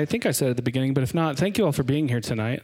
I 0.00 0.06
think 0.06 0.24
I 0.24 0.30
said 0.30 0.50
at 0.50 0.56
the 0.56 0.62
beginning, 0.62 0.94
but 0.94 1.02
if 1.02 1.14
not, 1.14 1.36
thank 1.36 1.58
you 1.58 1.66
all 1.66 1.72
for 1.72 1.82
being 1.82 2.08
here 2.08 2.20
tonight. 2.20 2.62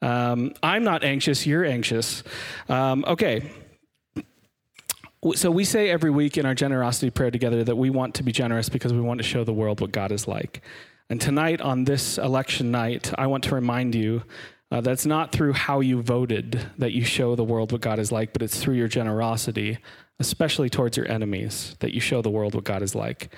Um, 0.00 0.54
I'm 0.62 0.84
not 0.84 1.04
anxious, 1.04 1.46
you're 1.46 1.64
anxious. 1.64 2.22
Um, 2.68 3.04
okay. 3.06 3.50
So 5.34 5.50
we 5.50 5.64
say 5.64 5.90
every 5.90 6.10
week 6.10 6.38
in 6.38 6.46
our 6.46 6.54
generosity 6.54 7.10
prayer 7.10 7.30
together 7.30 7.64
that 7.64 7.76
we 7.76 7.90
want 7.90 8.14
to 8.14 8.22
be 8.22 8.32
generous 8.32 8.68
because 8.68 8.92
we 8.92 9.00
want 9.00 9.18
to 9.18 9.24
show 9.24 9.44
the 9.44 9.52
world 9.52 9.80
what 9.80 9.92
God 9.92 10.12
is 10.12 10.28
like. 10.28 10.62
And 11.10 11.20
tonight, 11.20 11.60
on 11.60 11.84
this 11.84 12.18
election 12.18 12.70
night, 12.70 13.12
I 13.18 13.26
want 13.26 13.44
to 13.44 13.54
remind 13.54 13.94
you 13.94 14.22
uh, 14.70 14.80
that's 14.80 15.06
not 15.06 15.32
through 15.32 15.54
how 15.54 15.80
you 15.80 16.02
voted 16.02 16.60
that 16.78 16.92
you 16.92 17.04
show 17.04 17.34
the 17.34 17.44
world 17.44 17.72
what 17.72 17.80
God 17.80 17.98
is 17.98 18.12
like, 18.12 18.32
but 18.32 18.42
it's 18.42 18.60
through 18.60 18.74
your 18.74 18.88
generosity, 18.88 19.78
especially 20.20 20.70
towards 20.70 20.96
your 20.96 21.10
enemies, 21.10 21.74
that 21.80 21.92
you 21.92 22.00
show 22.00 22.22
the 22.22 22.30
world 22.30 22.54
what 22.54 22.64
God 22.64 22.82
is 22.82 22.94
like. 22.94 23.30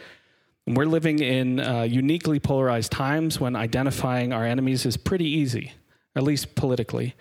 We're 0.75 0.87
living 0.87 1.19
in 1.19 1.59
uh, 1.59 1.83
uniquely 1.83 2.39
polarized 2.39 2.93
times 2.93 3.41
when 3.41 3.57
identifying 3.57 4.33
our 4.33 4.45
enemies 4.45 4.87
is 4.87 4.97
pretty 4.97 5.27
easy, 5.27 5.73
at 6.15 6.23
least 6.23 6.55
politically. 6.55 7.17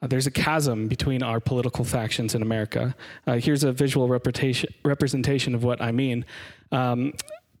Uh, 0.00 0.06
there's 0.06 0.26
a 0.26 0.30
chasm 0.30 0.88
between 0.88 1.22
our 1.22 1.38
political 1.38 1.84
factions 1.84 2.34
in 2.34 2.40
America. 2.40 2.94
Uh, 3.26 3.34
here's 3.34 3.62
a 3.62 3.72
visual 3.72 4.08
representation 4.08 5.54
of 5.54 5.64
what 5.64 5.82
I 5.82 5.92
mean. 5.92 6.24
Um, 6.72 7.12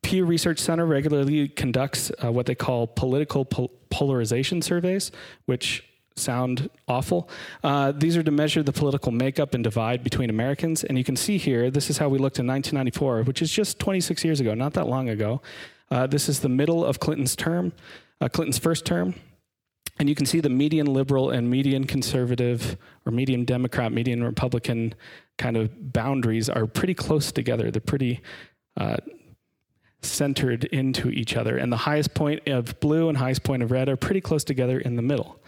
Pew 0.02 0.24
Research 0.24 0.58
Center 0.58 0.86
regularly 0.86 1.48
conducts 1.48 2.10
uh, 2.22 2.30
what 2.30 2.46
they 2.46 2.54
call 2.54 2.86
political 2.86 3.44
pol- 3.44 3.70
polarization 3.90 4.62
surveys, 4.62 5.10
which 5.46 5.84
sound 6.16 6.70
awful. 6.88 7.28
Uh, 7.62 7.92
these 7.92 8.16
are 8.16 8.22
to 8.22 8.30
measure 8.30 8.62
the 8.62 8.72
political 8.72 9.12
makeup 9.12 9.54
and 9.54 9.64
divide 9.64 10.04
between 10.04 10.30
Americans. 10.30 10.84
And 10.84 10.96
you 10.96 11.04
can 11.04 11.16
see 11.16 11.38
here, 11.38 11.70
this 11.70 11.90
is 11.90 11.98
how 11.98 12.08
we 12.08 12.18
looked 12.18 12.38
in 12.38 12.46
1994, 12.46 13.24
which 13.24 13.42
is 13.42 13.50
just 13.50 13.78
26 13.78 14.24
years 14.24 14.40
ago, 14.40 14.54
not 14.54 14.74
that 14.74 14.86
long 14.86 15.08
ago. 15.08 15.42
Uh, 15.90 16.06
this 16.06 16.28
is 16.28 16.40
the 16.40 16.48
middle 16.48 16.84
of 16.84 17.00
Clinton's 17.00 17.36
term, 17.36 17.72
uh, 18.20 18.28
Clinton's 18.28 18.58
first 18.58 18.84
term. 18.86 19.14
And 19.98 20.08
you 20.08 20.14
can 20.14 20.26
see 20.26 20.40
the 20.40 20.48
median 20.48 20.86
liberal 20.86 21.30
and 21.30 21.48
median 21.48 21.84
conservative 21.84 22.76
or 23.06 23.12
median 23.12 23.44
Democrat, 23.44 23.92
median 23.92 24.24
Republican 24.24 24.94
kind 25.38 25.56
of 25.56 25.92
boundaries 25.92 26.48
are 26.48 26.66
pretty 26.66 26.94
close 26.94 27.30
together. 27.30 27.70
They're 27.70 27.80
pretty 27.80 28.20
uh, 28.76 28.96
centered 30.02 30.64
into 30.64 31.10
each 31.10 31.36
other. 31.36 31.56
And 31.56 31.72
the 31.72 31.76
highest 31.76 32.14
point 32.14 32.48
of 32.48 32.78
blue 32.80 33.08
and 33.08 33.16
highest 33.16 33.44
point 33.44 33.62
of 33.62 33.70
red 33.70 33.88
are 33.88 33.96
pretty 33.96 34.20
close 34.20 34.42
together 34.42 34.78
in 34.78 34.96
the 34.96 35.02
middle. 35.02 35.40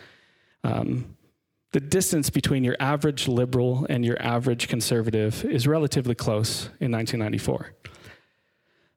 Um, 0.67 1.17
the 1.73 1.81
distance 1.81 2.31
between 2.31 2.65
your 2.65 2.77
average 2.81 3.29
liberal 3.29 3.87
and 3.89 4.05
your 4.05 4.21
average 4.21 4.67
conservative 4.67 5.45
is 5.45 5.67
relatively 5.67 6.15
close 6.15 6.71
in 6.81 6.91
1994. 6.91 7.73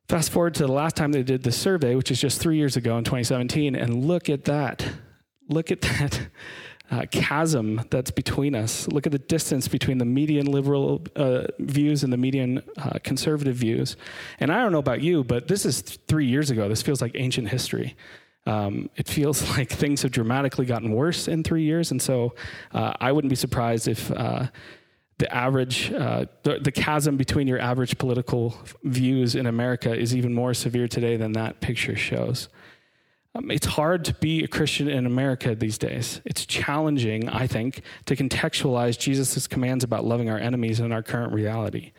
Fast 0.08 0.32
forward 0.32 0.56
to 0.56 0.66
the 0.66 0.72
last 0.72 0.96
time 0.96 1.12
they 1.12 1.22
did 1.22 1.44
the 1.44 1.52
survey, 1.52 1.94
which 1.94 2.10
is 2.10 2.20
just 2.20 2.42
three 2.42 2.58
years 2.58 2.76
ago 2.76 2.98
in 2.98 3.04
2017, 3.04 3.76
and 3.76 4.06
look 4.06 4.30
at 4.30 4.46
that. 4.46 4.88
Look 5.48 5.72
at 5.72 5.82
that 5.90 6.28
uh, 6.90 7.06
chasm 7.12 7.82
that's 7.92 8.10
between 8.10 8.56
us. 8.56 8.88
Look 8.88 9.06
at 9.06 9.12
the 9.12 9.20
distance 9.20 9.68
between 9.68 10.00
the 10.00 10.06
median 10.06 10.48
liberal 10.48 11.04
uh, 11.16 11.44
views 11.60 12.04
and 12.04 12.12
the 12.12 12.18
median 12.18 12.64
uh, 12.78 12.98
conservative 13.04 13.56
views. 13.56 13.96
And 14.40 14.52
I 14.52 14.64
don't 14.64 14.72
know 14.72 14.80
about 14.80 15.02
you, 15.02 15.24
but 15.24 15.48
this 15.48 15.66
is 15.66 15.84
th- 15.84 16.00
three 16.08 16.26
years 16.26 16.50
ago. 16.50 16.68
This 16.68 16.82
feels 16.82 17.02
like 17.02 17.12
ancient 17.14 17.50
history. 17.50 17.96
Um, 18.46 18.90
it 18.96 19.08
feels 19.08 19.48
like 19.58 19.70
things 19.70 20.02
have 20.02 20.12
dramatically 20.12 20.66
gotten 20.66 20.92
worse 20.92 21.28
in 21.28 21.44
three 21.44 21.64
years. 21.64 21.92
And 21.92 22.02
so 22.02 22.36
uh, 22.74 22.94
I 23.00 23.12
wouldn't 23.12 23.30
be 23.30 23.36
surprised 23.36 23.88
if 23.88 24.12
uh, 24.12 24.48
the 25.20 25.34
average, 25.34 25.92
uh, 25.92 26.26
the, 26.44 26.60
the 26.60 26.72
chasm 26.72 27.18
between 27.18 27.48
your 27.48 27.60
average 27.60 27.98
political 27.98 28.56
views 28.84 29.36
in 29.36 29.46
America 29.46 29.94
is 29.94 30.16
even 30.16 30.34
more 30.34 30.54
severe 30.54 30.88
today 30.88 31.18
than 31.18 31.34
that 31.34 31.60
picture 31.60 31.96
shows. 31.96 32.48
Um, 33.36 33.52
it's 33.52 33.68
hard 33.68 34.06
to 34.06 34.14
be 34.16 34.44
a 34.44 34.48
Christian 34.48 34.88
in 34.88 35.06
America 35.06 35.54
these 35.54 35.78
days. 35.78 36.22
It's 36.26 36.46
challenging, 36.46 37.30
I 37.30 37.48
think, 37.48 37.82
to 38.06 38.16
contextualize 38.16 38.98
Jesus' 38.98 39.46
commands 39.46 39.84
about 39.84 40.06
loving 40.06 40.30
our 40.30 40.40
enemies 40.40 40.80
in 40.80 40.92
our 40.92 41.04
current 41.04 41.34
reality. 41.34 41.92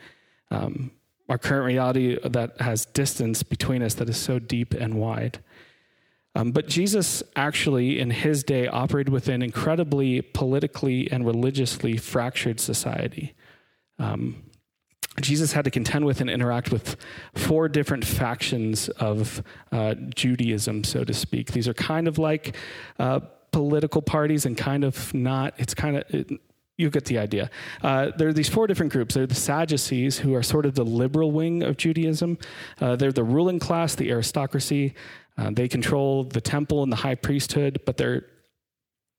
Um, 0.50 0.91
our 1.28 1.38
current 1.38 1.64
reality 1.64 2.19
that 2.25 2.60
has 2.60 2.87
distance 2.87 3.44
between 3.44 3.82
us 3.82 3.94
that 3.94 4.09
is 4.09 4.16
so 4.16 4.41
deep 4.41 4.75
and 4.75 4.94
wide. 4.94 5.38
Um, 6.34 6.52
but 6.52 6.68
Jesus 6.68 7.22
actually, 7.34 7.98
in 7.98 8.10
his 8.10 8.44
day, 8.44 8.68
operated 8.68 9.12
within 9.12 9.42
incredibly 9.42 10.22
politically 10.22 11.10
and 11.10 11.26
religiously 11.26 11.96
fractured 11.96 12.60
society. 12.60 13.34
Um, 13.98 14.44
Jesus 15.20 15.52
had 15.52 15.64
to 15.64 15.70
contend 15.70 16.04
with 16.04 16.20
and 16.20 16.30
interact 16.30 16.70
with 16.70 16.96
four 17.34 17.69
different 17.69 18.04
factions 18.04 18.88
of 18.90 19.42
uh, 19.72 19.94
Judaism, 20.14 20.84
so 20.84 21.04
to 21.04 21.12
speak. 21.12 21.52
These 21.52 21.66
are 21.69 21.74
kind 21.74 22.06
of 22.06 22.16
like 22.16 22.56
uh, 22.98 23.20
political 23.50 24.00
parties 24.00 24.46
and 24.46 24.56
kind 24.56 24.84
of 24.84 25.12
not. 25.12 25.54
It's 25.58 25.74
kind 25.74 25.96
of. 25.96 26.04
It, 26.14 26.40
you 26.76 26.88
get 26.88 27.04
the 27.04 27.19
idea. 27.19 27.50
Uh, 27.82 28.10
there 28.16 28.28
are 28.28 28.32
these 28.32 28.48
four 28.48 28.66
different 28.66 28.90
groups. 28.90 29.12
There 29.12 29.24
are 29.24 29.26
the 29.26 29.34
Sadducees, 29.34 30.19
who 30.19 30.34
are 30.34 30.42
sort 30.42 30.64
of 30.64 30.74
the 30.76 30.84
liberal 30.84 31.30
wing 31.30 31.62
of 31.62 31.76
Judaism. 31.76 32.38
Uh, 32.80 32.96
they're 32.96 33.12
the 33.12 33.22
ruling 33.22 33.58
class, 33.58 33.94
the 33.94 34.10
aristocracy. 34.10 34.94
Uh, 35.40 35.50
they 35.50 35.68
control 35.68 36.24
the 36.24 36.40
temple 36.40 36.82
and 36.82 36.92
the 36.92 36.96
high 36.96 37.14
priesthood, 37.14 37.80
but 37.86 37.96
they're 37.96 38.26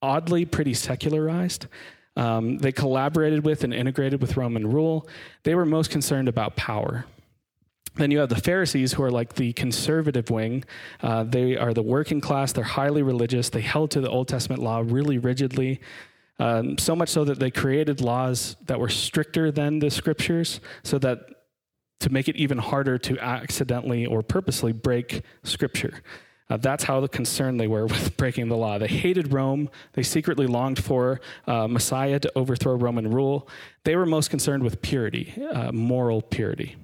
oddly 0.04 0.46
pretty 0.46 0.74
secularized. 0.74 1.66
Um, 2.16 2.60
they 2.60 2.72
collaborated 2.72 3.44
with 3.44 3.64
and 3.64 3.74
integrated 3.74 4.22
with 4.22 4.38
Roman 4.38 4.70
rule. 4.70 5.08
They 5.44 5.56
were 5.56 5.66
most 5.66 5.90
concerned 5.90 6.28
about 6.28 6.56
power. 6.56 7.06
Then 7.96 8.12
you 8.12 8.20
have 8.20 8.30
the 8.30 8.36
Pharisees, 8.36 8.94
who 8.94 9.04
are 9.04 9.12
like 9.12 9.34
the 9.34 9.52
conservative 9.54 10.30
wing. 10.30 10.64
Uh, 11.02 11.24
they 11.24 11.58
are 11.58 11.74
the 11.74 11.82
working 11.82 12.22
class. 12.22 12.54
They're 12.54 12.64
highly 12.64 13.02
religious. 13.02 13.50
They 13.50 13.62
held 13.62 13.92
to 13.92 14.02
the 14.02 14.10
Old 14.10 14.28
Testament 14.28 14.62
law 14.62 14.84
really 14.86 15.18
rigidly, 15.18 15.82
um, 16.40 16.78
so 16.78 16.96
much 16.96 17.10
so 17.10 17.26
that 17.26 17.40
they 17.40 17.52
created 17.52 18.00
laws 18.00 18.56
that 18.68 18.80
were 18.80 18.90
stricter 18.90 19.52
than 19.52 19.80
the 19.80 19.90
scriptures, 19.90 20.62
so 20.84 21.00
that 21.00 21.20
to 22.02 22.10
make 22.12 22.28
it 22.28 22.36
even 22.36 22.58
harder 22.58 22.98
to 22.98 23.18
accidentally 23.20 24.06
or 24.06 24.22
purposely 24.22 24.72
break 24.72 25.24
scripture. 25.44 26.02
Uh, 26.50 26.58
that's 26.58 26.84
how 26.84 27.08
concerned 27.08 27.60
they 27.60 27.68
were 27.68 27.86
with 27.88 28.18
breaking 28.18 28.50
the 28.50 28.58
law. 28.58 28.78
They 28.78 28.88
hated 28.88 29.32
Rome. 29.32 29.70
They 29.94 30.04
secretly 30.04 30.48
longed 30.48 30.84
for 30.84 31.22
uh, 31.48 31.68
Messiah 31.68 32.20
to 32.20 32.32
overthrow 32.36 32.76
Roman 32.76 33.10
rule. 33.10 33.48
They 33.86 33.96
were 33.96 34.06
most 34.06 34.30
concerned 34.30 34.64
with 34.64 34.82
purity, 34.82 35.34
uh, 35.52 35.72
moral 35.72 36.22
purity. 36.22 36.76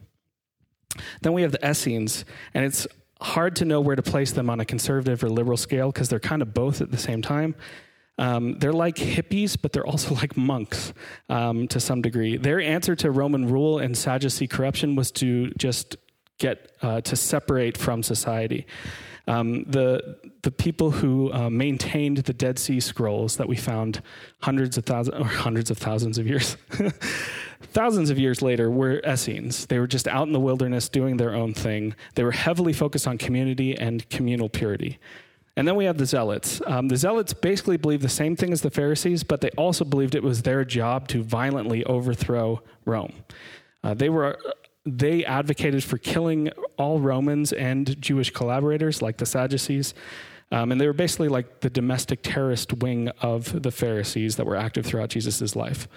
Then 1.22 1.34
we 1.34 1.42
have 1.42 1.52
the 1.52 1.70
Essenes, 1.70 2.24
and 2.54 2.64
it's 2.64 2.88
hard 3.20 3.56
to 3.58 3.66
know 3.66 3.82
where 3.82 3.96
to 3.96 4.02
place 4.02 4.32
them 4.32 4.50
on 4.50 4.60
a 4.60 4.66
conservative 4.66 5.24
or 5.24 5.30
liberal 5.30 5.58
scale 5.58 5.92
because 5.92 6.08
they're 6.10 6.20
kind 6.20 6.42
of 6.42 6.54
both 6.54 6.82
at 6.82 6.92
the 6.92 6.98
same 6.98 7.22
time. 7.22 7.56
Um, 8.18 8.58
they're 8.60 8.74
like 8.74 8.96
hippies, 8.96 9.58
but 9.60 9.74
they're 9.74 9.86
also 9.86 10.16
like 10.22 10.36
monks 10.36 10.94
um, 11.30 11.68
to 11.70 11.80
some 11.80 12.02
degree. 12.02 12.38
Their 12.38 12.60
answer 12.60 12.96
to 12.98 13.12
Roman 13.12 13.48
rule 13.48 13.80
and 13.80 13.98
Sadducee 13.98 14.48
corruption 14.48 14.96
was 14.96 15.12
to 15.14 15.52
just 15.52 15.98
get 16.40 16.72
uh, 16.82 17.02
to 17.02 17.16
separate 17.16 17.78
from 17.78 18.04
society. 18.04 18.66
Um, 19.28 19.66
the 19.66 20.18
the 20.44 20.52
people 20.52 20.92
who 20.92 21.34
uh, 21.34 21.50
maintained 21.50 22.18
the 22.20 22.34
Dead 22.34 22.58
Sea 22.58 22.80
Scrolls 22.80 23.36
that 23.36 23.50
we 23.50 23.58
found 23.58 24.02
hundreds 24.42 24.78
of 24.78 24.86
thousands 24.86 25.20
or 25.20 25.26
hundreds 25.26 25.70
of 25.70 25.78
thousands 25.78 26.18
of 26.18 26.26
years, 26.26 26.56
thousands 27.62 28.10
of 28.10 28.18
years 28.18 28.42
later 28.42 28.72
were 28.72 29.02
Essenes. 29.06 29.66
They 29.66 29.80
were 29.80 29.88
just 29.88 30.08
out 30.08 30.28
in 30.28 30.34
the 30.34 30.40
wilderness 30.40 30.88
doing 30.88 31.18
their 31.18 31.36
own 31.36 31.54
thing. 31.54 31.94
They 32.16 32.24
were 32.24 32.32
heavily 32.32 32.72
focused 32.72 33.06
on 33.06 33.18
community 33.18 33.78
and 33.78 34.10
communal 34.10 34.48
purity. 34.48 34.98
And 35.58 35.68
then 35.68 35.76
we 35.76 35.86
have 35.86 35.98
the 35.98 36.06
Zealots. 36.06 36.62
Um, 36.68 36.88
the 36.88 36.96
Zealots 36.96 37.34
basically 37.34 37.78
believed 37.78 38.04
the 38.04 38.10
same 38.10 38.36
thing 38.36 38.54
as 38.54 38.62
the 38.62 38.70
Pharisees, 38.70 39.24
but 39.24 39.42
they 39.42 39.50
also 39.58 39.84
believed 39.84 40.14
it 40.14 40.22
was 40.22 40.44
their 40.44 40.64
job 40.64 41.08
to 41.10 41.24
violently 41.24 41.84
overthrow 41.86 42.62
Rome. 42.86 43.12
Uh, 43.84 43.96
they 43.96 44.10
were 44.10 44.38
they 44.86 45.26
advocated 45.26 45.84
for 45.84 45.98
killing 45.98 46.50
all 46.78 47.00
Romans 47.00 47.52
and 47.52 48.00
Jewish 48.00 48.30
collaborators, 48.30 49.02
like 49.02 49.18
the 49.18 49.26
Sadducees. 49.26 49.94
Um, 50.52 50.72
and 50.72 50.80
they 50.80 50.88
were 50.88 50.94
basically 50.94 51.28
like 51.28 51.60
the 51.60 51.70
domestic 51.70 52.20
terrorist 52.22 52.72
wing 52.74 53.10
of 53.22 53.64
the 53.64 53.72
Pharisees 53.72 54.38
that 54.38 54.46
were 54.46 54.56
active 54.56 54.86
throughout 54.86 55.10
Jesus' 55.10 55.56
life. 55.56 55.90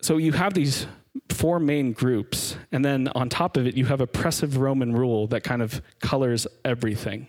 So 0.00 0.18
you 0.18 0.32
have 0.32 0.54
these 0.54 0.86
four 1.30 1.58
main 1.58 1.92
groups, 1.92 2.56
and 2.70 2.84
then 2.84 3.08
on 3.16 3.30
top 3.30 3.56
of 3.56 3.66
it, 3.66 3.76
you 3.76 3.86
have 3.86 4.00
oppressive 4.00 4.58
Roman 4.58 4.92
rule 4.92 5.26
that 5.28 5.42
kind 5.42 5.62
of 5.62 5.82
colors 6.00 6.46
everything. 6.64 7.28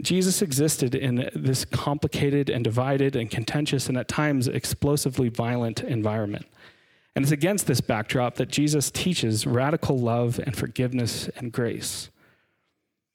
Jesus 0.00 0.40
existed 0.40 0.94
in 0.94 1.30
this 1.34 1.64
complicated 1.64 2.48
and 2.48 2.64
divided 2.64 3.14
and 3.14 3.30
contentious 3.30 3.88
and 3.88 3.98
at 3.98 4.08
times 4.08 4.48
explosively 4.48 5.28
violent 5.28 5.82
environment. 5.82 6.46
And 7.14 7.24
it's 7.24 7.32
against 7.32 7.66
this 7.66 7.80
backdrop 7.80 8.36
that 8.36 8.48
Jesus 8.48 8.90
teaches 8.90 9.46
radical 9.46 9.98
love 9.98 10.38
and 10.38 10.56
forgiveness 10.56 11.28
and 11.36 11.52
grace, 11.52 12.10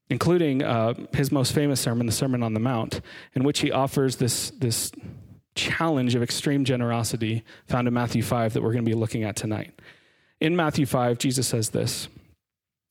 including 0.09 0.61
uh, 0.61 0.93
his 1.13 1.31
most 1.31 1.51
famous 1.51 1.81
sermon, 1.81 2.05
the 2.05 2.11
Sermon 2.11 2.43
on 2.43 2.53
the 2.53 2.59
Mount, 2.59 3.01
in 3.33 3.43
which 3.43 3.59
he 3.59 3.71
offers 3.71 4.17
this, 4.17 4.51
this 4.51 4.91
challenge 5.55 6.13
of 6.13 6.21
extreme 6.21 6.63
generosity 6.63 7.43
found 7.65 7.87
in 7.87 7.93
Matthew 7.93 8.21
5 8.21 8.53
that 8.53 8.61
we're 8.61 8.73
going 8.73 8.85
to 8.85 8.89
be 8.89 8.95
looking 8.95 9.23
at 9.23 9.35
tonight. 9.35 9.73
In 10.39 10.55
Matthew 10.55 10.85
5, 10.85 11.17
Jesus 11.17 11.47
says 11.47 11.71
this 11.71 12.07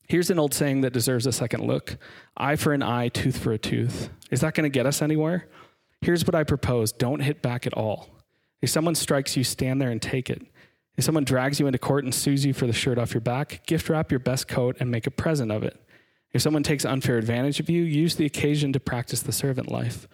Here's 0.07 0.29
an 0.29 0.39
old 0.39 0.53
saying 0.53 0.81
that 0.81 0.93
deserves 0.93 1.25
a 1.25 1.31
second 1.33 1.67
look 1.67 1.97
eye 2.37 2.55
for 2.55 2.73
an 2.73 2.81
eye, 2.81 3.09
tooth 3.09 3.37
for 3.37 3.51
a 3.51 3.57
tooth. 3.57 4.09
Is 4.31 4.41
that 4.41 4.53
going 4.53 4.63
to 4.63 4.69
get 4.69 4.85
us 4.85 5.01
anywhere? 5.01 5.47
Here's 6.01 6.25
what 6.25 6.35
I 6.35 6.43
propose 6.43 6.91
don't 6.91 7.19
hit 7.19 7.41
back 7.41 7.67
at 7.67 7.73
all. 7.73 8.09
If 8.61 8.69
someone 8.69 8.95
strikes 8.95 9.35
you, 9.35 9.43
stand 9.43 9.81
there 9.81 9.89
and 9.89 10.01
take 10.01 10.29
it. 10.29 10.41
If 10.95 11.03
someone 11.03 11.25
drags 11.25 11.59
you 11.59 11.67
into 11.67 11.77
court 11.77 12.05
and 12.05 12.15
sues 12.15 12.45
you 12.45 12.53
for 12.53 12.65
the 12.65 12.73
shirt 12.73 12.97
off 12.97 13.13
your 13.13 13.21
back, 13.21 13.65
gift 13.67 13.89
wrap 13.89 14.09
your 14.09 14.19
best 14.19 14.47
coat 14.47 14.77
and 14.79 14.89
make 14.89 15.05
a 15.05 15.11
present 15.11 15.51
of 15.51 15.63
it. 15.63 15.79
If 16.31 16.41
someone 16.41 16.63
takes 16.63 16.85
unfair 16.85 17.17
advantage 17.17 17.59
of 17.59 17.69
you, 17.69 17.83
use 17.83 18.15
the 18.15 18.25
occasion 18.25 18.73
to 18.73 18.79
practice 18.79 19.21
the 19.21 19.31
servant 19.31 19.69
life. 19.71 20.07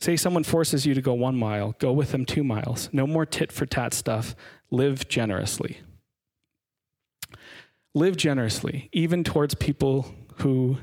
Say 0.00 0.16
someone 0.16 0.44
forces 0.44 0.86
you 0.86 0.94
to 0.94 1.02
go 1.02 1.14
one 1.14 1.36
mile, 1.36 1.76
go 1.78 1.92
with 1.92 2.12
them 2.12 2.24
two 2.24 2.42
miles. 2.42 2.88
No 2.92 3.06
more 3.06 3.26
tit 3.26 3.52
for 3.52 3.66
tat 3.66 3.94
stuff. 3.94 4.34
Live 4.70 5.08
generously. 5.08 5.80
Live 7.94 8.16
generously, 8.16 8.88
even 8.92 9.22
towards 9.22 9.54
people 9.54 10.06
who 10.36 10.78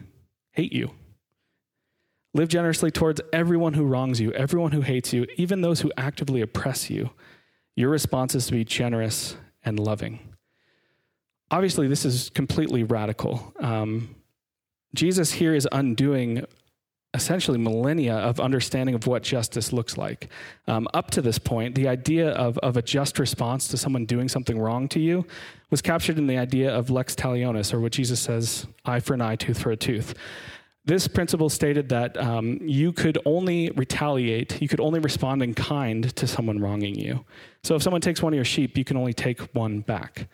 hate 0.51 0.73
you. 0.73 0.91
Live 2.33 2.49
generously 2.49 2.91
towards 2.91 3.21
everyone 3.33 3.73
who 3.73 3.85
wrongs 3.85 4.21
you, 4.21 4.31
everyone 4.33 4.71
who 4.71 4.81
hates 4.81 5.11
you, 5.11 5.25
even 5.35 5.61
those 5.61 5.81
who 5.81 5.91
actively 5.97 6.41
oppress 6.41 6.89
you. 6.89 7.09
Your 7.75 7.89
response 7.89 8.35
is 8.35 8.45
to 8.47 8.51
be 8.51 8.63
generous 8.63 9.35
and 9.63 9.79
loving. 9.79 10.19
Obviously, 11.49 11.87
this 11.87 12.05
is 12.05 12.29
completely 12.29 12.83
radical. 12.83 13.53
Um, 13.59 14.15
Jesus 14.93 15.31
here 15.31 15.55
is 15.55 15.67
undoing 15.71 16.45
essentially 17.13 17.57
millennia 17.57 18.15
of 18.15 18.39
understanding 18.39 18.93
of 18.93 19.07
what 19.07 19.23
justice 19.23 19.73
looks 19.73 19.97
like. 19.97 20.29
Um, 20.67 20.87
up 20.93 21.09
to 21.11 21.21
this 21.21 21.39
point, 21.39 21.73
the 21.75 21.87
idea 21.87 22.29
of, 22.31 22.57
of 22.59 22.77
a 22.77 22.81
just 22.81 23.17
response 23.17 23.67
to 23.69 23.77
someone 23.77 24.05
doing 24.05 24.29
something 24.29 24.59
wrong 24.59 24.87
to 24.89 24.99
you 24.99 25.25
was 25.71 25.81
captured 25.81 26.17
in 26.17 26.27
the 26.27 26.37
idea 26.37 26.73
of 26.73 26.89
lex 26.89 27.15
talionis, 27.15 27.73
or 27.73 27.79
what 27.79 27.93
Jesus 27.93 28.19
says, 28.19 28.67
eye 28.85 28.99
for 28.99 29.15
an 29.15 29.21
eye, 29.21 29.35
tooth 29.35 29.59
for 29.59 29.71
a 29.71 29.77
tooth. 29.77 30.13
This 30.85 31.07
principle 31.07 31.49
stated 31.49 31.89
that 31.89 32.17
um, 32.17 32.57
you 32.61 32.91
could 32.91 33.17
only 33.25 33.69
retaliate, 33.71 34.61
you 34.61 34.67
could 34.67 34.79
only 34.79 34.99
respond 34.99 35.43
in 35.43 35.53
kind 35.53 36.15
to 36.15 36.25
someone 36.25 36.59
wronging 36.59 36.95
you. 36.95 37.25
So 37.63 37.75
if 37.75 37.83
someone 37.83 38.01
takes 38.01 38.23
one 38.23 38.33
of 38.33 38.35
your 38.35 38.45
sheep, 38.45 38.77
you 38.77 38.85
can 38.85 38.97
only 38.97 39.13
take 39.13 39.39
one 39.53 39.81
back. 39.81 40.27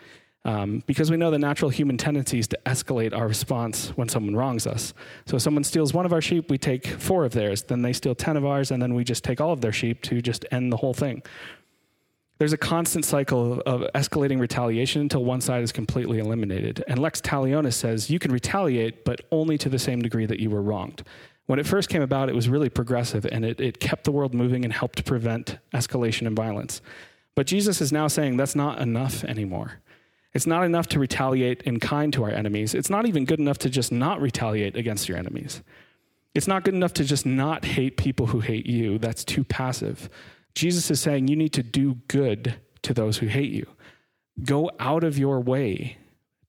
Um, 0.45 0.83
because 0.85 1.09
we 1.09 1.17
know 1.17 1.31
the 1.31 1.39
natural 1.39 1.71
human 1.71 1.97
tendency 1.97 2.37
is 2.37 2.47
to 2.49 2.59
escalate 2.67 3.17
our 3.17 3.27
response 3.27 3.89
when 3.95 4.07
someone 4.07 4.35
wrongs 4.35 4.67
us. 4.67 4.93
So 5.25 5.37
if 5.37 5.41
someone 5.41 5.63
steals 5.63 5.91
one 5.91 6.05
of 6.05 6.13
our 6.13 6.21
sheep, 6.21 6.51
we 6.51 6.59
take 6.59 6.85
four 6.85 7.25
of 7.25 7.33
theirs. 7.33 7.63
Then 7.63 7.81
they 7.81 7.93
steal 7.93 8.13
10 8.13 8.37
of 8.37 8.45
ours, 8.45 8.69
and 8.69 8.79
then 8.81 8.93
we 8.93 9.03
just 9.03 9.23
take 9.23 9.41
all 9.41 9.51
of 9.51 9.61
their 9.61 9.73
sheep 9.73 10.03
to 10.03 10.21
just 10.21 10.45
end 10.51 10.71
the 10.71 10.77
whole 10.77 10.93
thing. 10.93 11.23
There's 12.37 12.53
a 12.53 12.57
constant 12.57 13.05
cycle 13.05 13.61
of 13.61 13.81
escalating 13.95 14.39
retaliation 14.39 15.01
until 15.01 15.23
one 15.23 15.41
side 15.41 15.63
is 15.63 15.71
completely 15.71 16.19
eliminated. 16.19 16.83
And 16.87 16.99
Lex 16.99 17.21
Talionis 17.21 17.73
says 17.73 18.11
you 18.11 18.19
can 18.19 18.31
retaliate, 18.31 19.03
but 19.03 19.21
only 19.31 19.57
to 19.57 19.69
the 19.69 19.79
same 19.79 20.01
degree 20.01 20.27
that 20.27 20.39
you 20.39 20.51
were 20.51 20.61
wronged. 20.61 21.03
When 21.47 21.59
it 21.59 21.65
first 21.65 21.89
came 21.89 22.01
about, 22.01 22.29
it 22.29 22.35
was 22.35 22.49
really 22.49 22.69
progressive 22.69 23.25
and 23.31 23.45
it, 23.45 23.61
it 23.61 23.79
kept 23.79 24.03
the 24.03 24.11
world 24.11 24.33
moving 24.33 24.65
and 24.65 24.73
helped 24.73 25.05
prevent 25.05 25.59
escalation 25.73 26.27
and 26.27 26.35
violence. 26.35 26.81
But 27.35 27.47
Jesus 27.47 27.81
is 27.81 27.91
now 27.91 28.07
saying 28.07 28.37
that's 28.37 28.55
not 28.55 28.79
enough 28.79 29.23
anymore. 29.23 29.79
It's 30.35 30.45
not 30.45 30.65
enough 30.65 30.87
to 30.89 30.99
retaliate 30.99 31.63
in 31.63 31.79
kind 31.79 32.11
to 32.13 32.25
our 32.25 32.29
enemies. 32.29 32.75
It's 32.75 32.89
not 32.89 33.07
even 33.07 33.23
good 33.23 33.39
enough 33.39 33.57
to 33.59 33.69
just 33.69 33.91
not 33.91 34.21
retaliate 34.21 34.75
against 34.75 35.07
your 35.07 35.17
enemies. 35.17 35.63
It's 36.35 36.45
not 36.45 36.65
good 36.65 36.73
enough 36.73 36.93
to 36.95 37.05
just 37.05 37.25
not 37.25 37.63
hate 37.63 37.95
people 37.95 38.27
who 38.27 38.41
hate 38.41 38.65
you. 38.65 38.97
That's 38.97 39.23
too 39.23 39.45
passive. 39.45 40.09
Jesus 40.53 40.91
is 40.91 40.99
saying 40.99 41.29
you 41.29 41.37
need 41.37 41.53
to 41.53 41.63
do 41.63 41.95
good 42.09 42.55
to 42.81 42.93
those 42.93 43.19
who 43.19 43.27
hate 43.27 43.51
you. 43.51 43.65
Go 44.43 44.69
out 44.77 45.05
of 45.05 45.17
your 45.17 45.39
way 45.39 45.97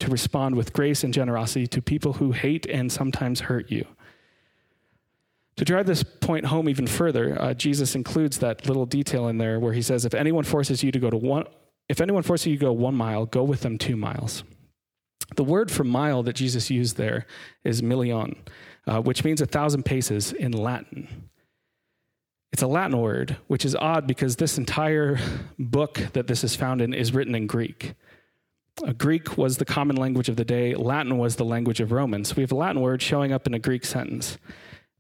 to 0.01 0.11
respond 0.11 0.57
with 0.57 0.73
grace 0.73 1.05
and 1.05 1.15
generosity 1.15 1.69
to 1.69 1.81
people 1.81 2.15
who 2.15 2.33
hate 2.33 2.67
and 2.67 2.91
sometimes 2.91 3.41
hurt 3.43 3.71
you. 3.71 3.87
To 5.59 5.65
drive 5.65 5.87
this 5.87 6.03
point 6.03 6.47
home 6.47 6.69
even 6.69 6.89
further, 6.89 7.41
uh, 7.41 7.55
Jesus 7.55 7.95
includes 7.95 8.39
that 8.41 8.67
little 8.67 8.85
detail 8.85 9.29
in 9.29 9.39
there 9.39 9.61
where 9.61 9.73
he 9.73 9.81
says, 9.81 10.05
"If 10.05 10.13
anyone 10.13 10.45
forces 10.45 10.83
you 10.83 10.91
to 10.91 10.99
go 10.99 11.09
to 11.09 11.17
one, 11.17 11.47
if 11.89 12.01
anyone 12.01 12.23
forces 12.23 12.47
you 12.47 12.57
to 12.57 12.67
go 12.67 12.73
one 12.73 12.95
mile, 12.95 13.27
go 13.27 13.43
with 13.43 13.61
them 13.61 13.79
two 13.79 13.97
miles." 13.97 14.45
The 15.35 15.45
word 15.45 15.71
for 15.71 15.85
mile 15.85 16.23
that 16.23 16.37
Jesus 16.37 16.71
used 16.71 16.97
there 16.97 17.27
is 17.65 17.83
million, 17.83 18.37
uh, 18.87 19.01
which 19.01 19.25
means 19.25 19.41
a 19.41 19.47
thousand 19.47 19.85
paces 19.85 20.33
in 20.33 20.53
Latin. 20.53 21.29
It's 22.53 22.63
a 22.63 22.67
Latin 22.67 22.99
word, 22.99 23.37
which 23.49 23.65
is 23.65 23.75
odd 23.75 24.07
because 24.07 24.37
this 24.37 24.57
entire 24.57 25.19
book 25.59 26.01
that 26.13 26.27
this 26.27 26.45
is 26.45 26.55
found 26.55 26.81
in 26.81 26.95
is 26.95 27.13
written 27.13 27.35
in 27.35 27.47
Greek. 27.47 27.95
Uh, 28.87 28.93
Greek 28.93 29.37
was 29.37 29.59
the 29.59 29.65
common 29.65 29.97
language 29.97 30.29
of 30.29 30.37
the 30.37 30.45
day, 30.45 30.75
Latin 30.75 31.19
was 31.19 31.37
the 31.37 31.45
language 31.45 31.81
of 31.81 31.93
Romans. 31.93 32.37
We 32.37 32.43
have 32.43 32.53
a 32.53 32.57
Latin 32.57 32.81
word 32.81 33.03
showing 33.03 33.33
up 33.33 33.47
in 33.47 33.55
a 33.55 33.59
Greek 33.59 33.85
sentence. 33.85 34.39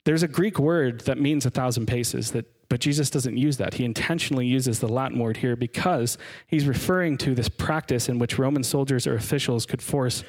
There's 0.05 0.23
a 0.23 0.29
Greek 0.29 0.59
word 0.59 1.01
that 1.03 1.19
means 1.19 1.47
a 1.47 1.51
thousand 1.51 1.87
paces, 1.87 2.33
that, 2.33 2.47
but 2.69 2.81
Jesus 2.81 3.11
doesn't 3.11 3.37
use 3.37 3.57
that. 3.59 3.75
He 3.75 3.85
intentionally 3.85 4.47
uses 4.47 4.81
the 4.81 4.89
Latin 4.89 5.19
word 5.19 5.39
here 5.39 5.57
because 5.57 6.19
he's 6.47 6.67
referring 6.67 7.17
to 7.19 7.35
this 7.35 7.49
practice 7.49 8.09
in 8.09 8.19
which 8.19 8.39
Roman 8.39 8.63
soldiers 8.63 9.07
or 9.07 9.15
officials 9.15 9.67
could 9.67 9.83
force 9.83 10.25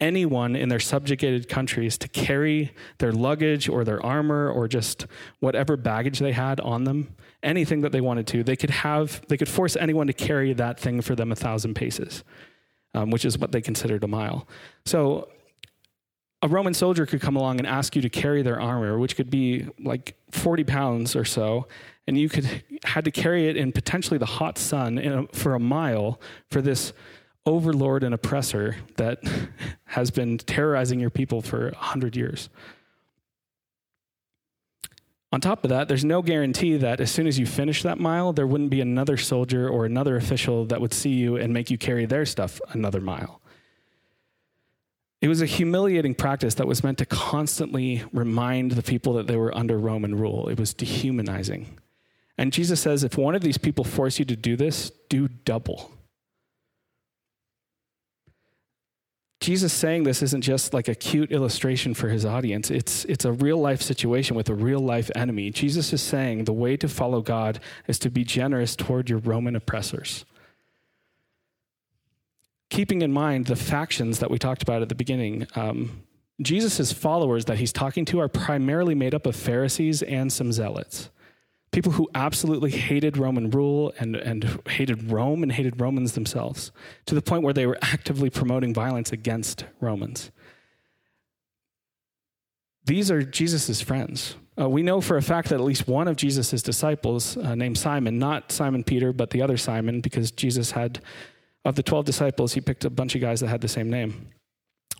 anyone 0.00 0.56
in 0.56 0.68
their 0.68 0.80
subjugated 0.80 1.48
countries 1.48 1.96
to 1.96 2.08
carry 2.08 2.74
their 2.98 3.12
luggage 3.12 3.68
or 3.68 3.84
their 3.84 4.04
armor 4.04 4.50
or 4.50 4.66
just 4.66 5.06
whatever 5.38 5.76
baggage 5.76 6.18
they 6.18 6.32
had 6.32 6.58
on 6.60 6.84
them, 6.84 7.14
anything 7.42 7.82
that 7.82 7.92
they 7.92 8.00
wanted 8.00 8.26
to. 8.26 8.42
They 8.42 8.56
could 8.56 8.70
have, 8.70 9.22
they 9.28 9.36
could 9.36 9.48
force 9.48 9.76
anyone 9.76 10.08
to 10.08 10.12
carry 10.12 10.52
that 10.54 10.80
thing 10.80 11.00
for 11.02 11.14
them 11.14 11.30
a 11.30 11.36
thousand 11.36 11.74
paces, 11.74 12.24
um, 12.94 13.10
which 13.10 13.24
is 13.24 13.38
what 13.38 13.52
they 13.52 13.60
considered 13.60 14.02
a 14.02 14.08
mile. 14.08 14.48
So 14.84 15.28
a 16.42 16.48
Roman 16.48 16.74
soldier 16.74 17.06
could 17.06 17.20
come 17.20 17.36
along 17.36 17.58
and 17.58 17.66
ask 17.66 17.94
you 17.94 18.02
to 18.02 18.10
carry 18.10 18.42
their 18.42 18.60
armor, 18.60 18.98
which 18.98 19.14
could 19.14 19.30
be 19.30 19.66
like 19.78 20.16
40 20.32 20.64
pounds 20.64 21.14
or 21.14 21.24
so, 21.24 21.68
and 22.06 22.18
you 22.18 22.28
could 22.28 22.64
had 22.84 23.04
to 23.04 23.12
carry 23.12 23.48
it 23.48 23.56
in 23.56 23.70
potentially 23.70 24.18
the 24.18 24.26
hot 24.26 24.58
sun 24.58 24.98
a, 24.98 25.26
for 25.36 25.54
a 25.54 25.60
mile 25.60 26.20
for 26.50 26.60
this 26.60 26.92
overlord 27.46 28.02
and 28.02 28.12
oppressor 28.12 28.76
that 28.96 29.22
has 29.84 30.10
been 30.10 30.36
terrorizing 30.38 30.98
your 30.98 31.10
people 31.10 31.42
for 31.42 31.66
100 31.66 32.16
years. 32.16 32.48
On 35.32 35.40
top 35.40 35.64
of 35.64 35.70
that, 35.70 35.88
there's 35.88 36.04
no 36.04 36.20
guarantee 36.20 36.76
that 36.76 37.00
as 37.00 37.10
soon 37.10 37.26
as 37.26 37.38
you 37.38 37.46
finish 37.46 37.82
that 37.84 37.98
mile, 37.98 38.32
there 38.32 38.46
wouldn't 38.46 38.68
be 38.68 38.82
another 38.82 39.16
soldier 39.16 39.66
or 39.66 39.86
another 39.86 40.16
official 40.16 40.66
that 40.66 40.80
would 40.80 40.92
see 40.92 41.10
you 41.10 41.36
and 41.36 41.54
make 41.54 41.70
you 41.70 41.78
carry 41.78 42.04
their 42.04 42.26
stuff 42.26 42.60
another 42.72 43.00
mile. 43.00 43.41
It 45.22 45.28
was 45.28 45.40
a 45.40 45.46
humiliating 45.46 46.16
practice 46.16 46.54
that 46.54 46.66
was 46.66 46.82
meant 46.82 46.98
to 46.98 47.06
constantly 47.06 48.02
remind 48.12 48.72
the 48.72 48.82
people 48.82 49.14
that 49.14 49.28
they 49.28 49.36
were 49.36 49.56
under 49.56 49.78
Roman 49.78 50.16
rule. 50.16 50.48
It 50.48 50.58
was 50.58 50.74
dehumanizing. 50.74 51.78
And 52.36 52.52
Jesus 52.52 52.80
says 52.80 53.04
if 53.04 53.16
one 53.16 53.36
of 53.36 53.40
these 53.40 53.56
people 53.56 53.84
force 53.84 54.18
you 54.18 54.24
to 54.24 54.34
do 54.34 54.56
this, 54.56 54.90
do 55.08 55.28
double. 55.28 55.92
Jesus 59.40 59.72
saying 59.72 60.02
this 60.02 60.22
isn't 60.22 60.42
just 60.42 60.74
like 60.74 60.88
a 60.88 60.94
cute 60.94 61.30
illustration 61.30 61.94
for 61.94 62.08
his 62.08 62.24
audience. 62.24 62.68
It's, 62.68 63.04
it's 63.04 63.24
a 63.24 63.32
real 63.32 63.58
life 63.58 63.80
situation 63.80 64.36
with 64.36 64.48
a 64.48 64.54
real 64.54 64.80
life 64.80 65.10
enemy. 65.14 65.50
Jesus 65.50 65.92
is 65.92 66.02
saying 66.02 66.44
the 66.44 66.52
way 66.52 66.76
to 66.76 66.88
follow 66.88 67.22
God 67.22 67.60
is 67.86 68.00
to 68.00 68.10
be 68.10 68.24
generous 68.24 68.74
toward 68.74 69.08
your 69.08 69.18
Roman 69.20 69.54
oppressors. 69.54 70.24
Keeping 72.72 73.02
in 73.02 73.12
mind 73.12 73.46
the 73.46 73.56
factions 73.56 74.18
that 74.20 74.30
we 74.30 74.38
talked 74.38 74.62
about 74.62 74.80
at 74.80 74.88
the 74.88 74.94
beginning, 74.94 75.46
um, 75.54 76.02
Jesus' 76.40 76.90
followers 76.90 77.44
that 77.44 77.58
he's 77.58 77.72
talking 77.72 78.06
to 78.06 78.18
are 78.18 78.28
primarily 78.28 78.94
made 78.94 79.14
up 79.14 79.26
of 79.26 79.36
Pharisees 79.36 80.02
and 80.02 80.32
some 80.32 80.52
zealots 80.52 81.10
people 81.72 81.92
who 81.92 82.08
absolutely 82.14 82.70
hated 82.70 83.16
Roman 83.16 83.50
rule 83.50 83.92
and, 83.98 84.14
and 84.14 84.60
hated 84.68 85.10
Rome 85.10 85.42
and 85.42 85.50
hated 85.50 85.80
Romans 85.80 86.12
themselves, 86.12 86.70
to 87.06 87.14
the 87.14 87.22
point 87.22 87.42
where 87.42 87.54
they 87.54 87.66
were 87.66 87.78
actively 87.82 88.30
promoting 88.30 88.72
violence 88.74 89.10
against 89.10 89.64
Romans. 89.80 90.30
These 92.84 93.10
are 93.10 93.22
Jesus' 93.22 93.80
friends. 93.80 94.36
Uh, 94.60 94.68
we 94.68 94.82
know 94.82 95.00
for 95.00 95.16
a 95.16 95.22
fact 95.22 95.48
that 95.48 95.54
at 95.54 95.62
least 95.62 95.88
one 95.88 96.08
of 96.08 96.16
Jesus' 96.16 96.62
disciples, 96.62 97.38
uh, 97.38 97.54
named 97.54 97.78
Simon, 97.78 98.18
not 98.18 98.52
Simon 98.52 98.84
Peter, 98.84 99.12
but 99.12 99.30
the 99.30 99.40
other 99.40 99.56
Simon, 99.56 100.02
because 100.02 100.30
Jesus 100.30 100.72
had, 100.72 101.00
of 101.64 101.76
the 101.76 101.82
12 101.82 102.04
disciples, 102.04 102.54
he 102.54 102.60
picked 102.60 102.84
a 102.84 102.90
bunch 102.90 103.14
of 103.14 103.20
guys 103.20 103.40
that 103.40 103.48
had 103.48 103.60
the 103.60 103.68
same 103.68 103.90
name. 103.90 104.28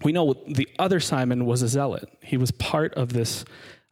We 0.02 0.12
know 0.12 0.34
the 0.46 0.68
other 0.78 1.00
Simon 1.00 1.46
was 1.46 1.62
a 1.62 1.68
zealot. 1.68 2.08
He 2.22 2.36
was 2.36 2.50
part 2.50 2.94
of 2.94 3.12
this 3.12 3.44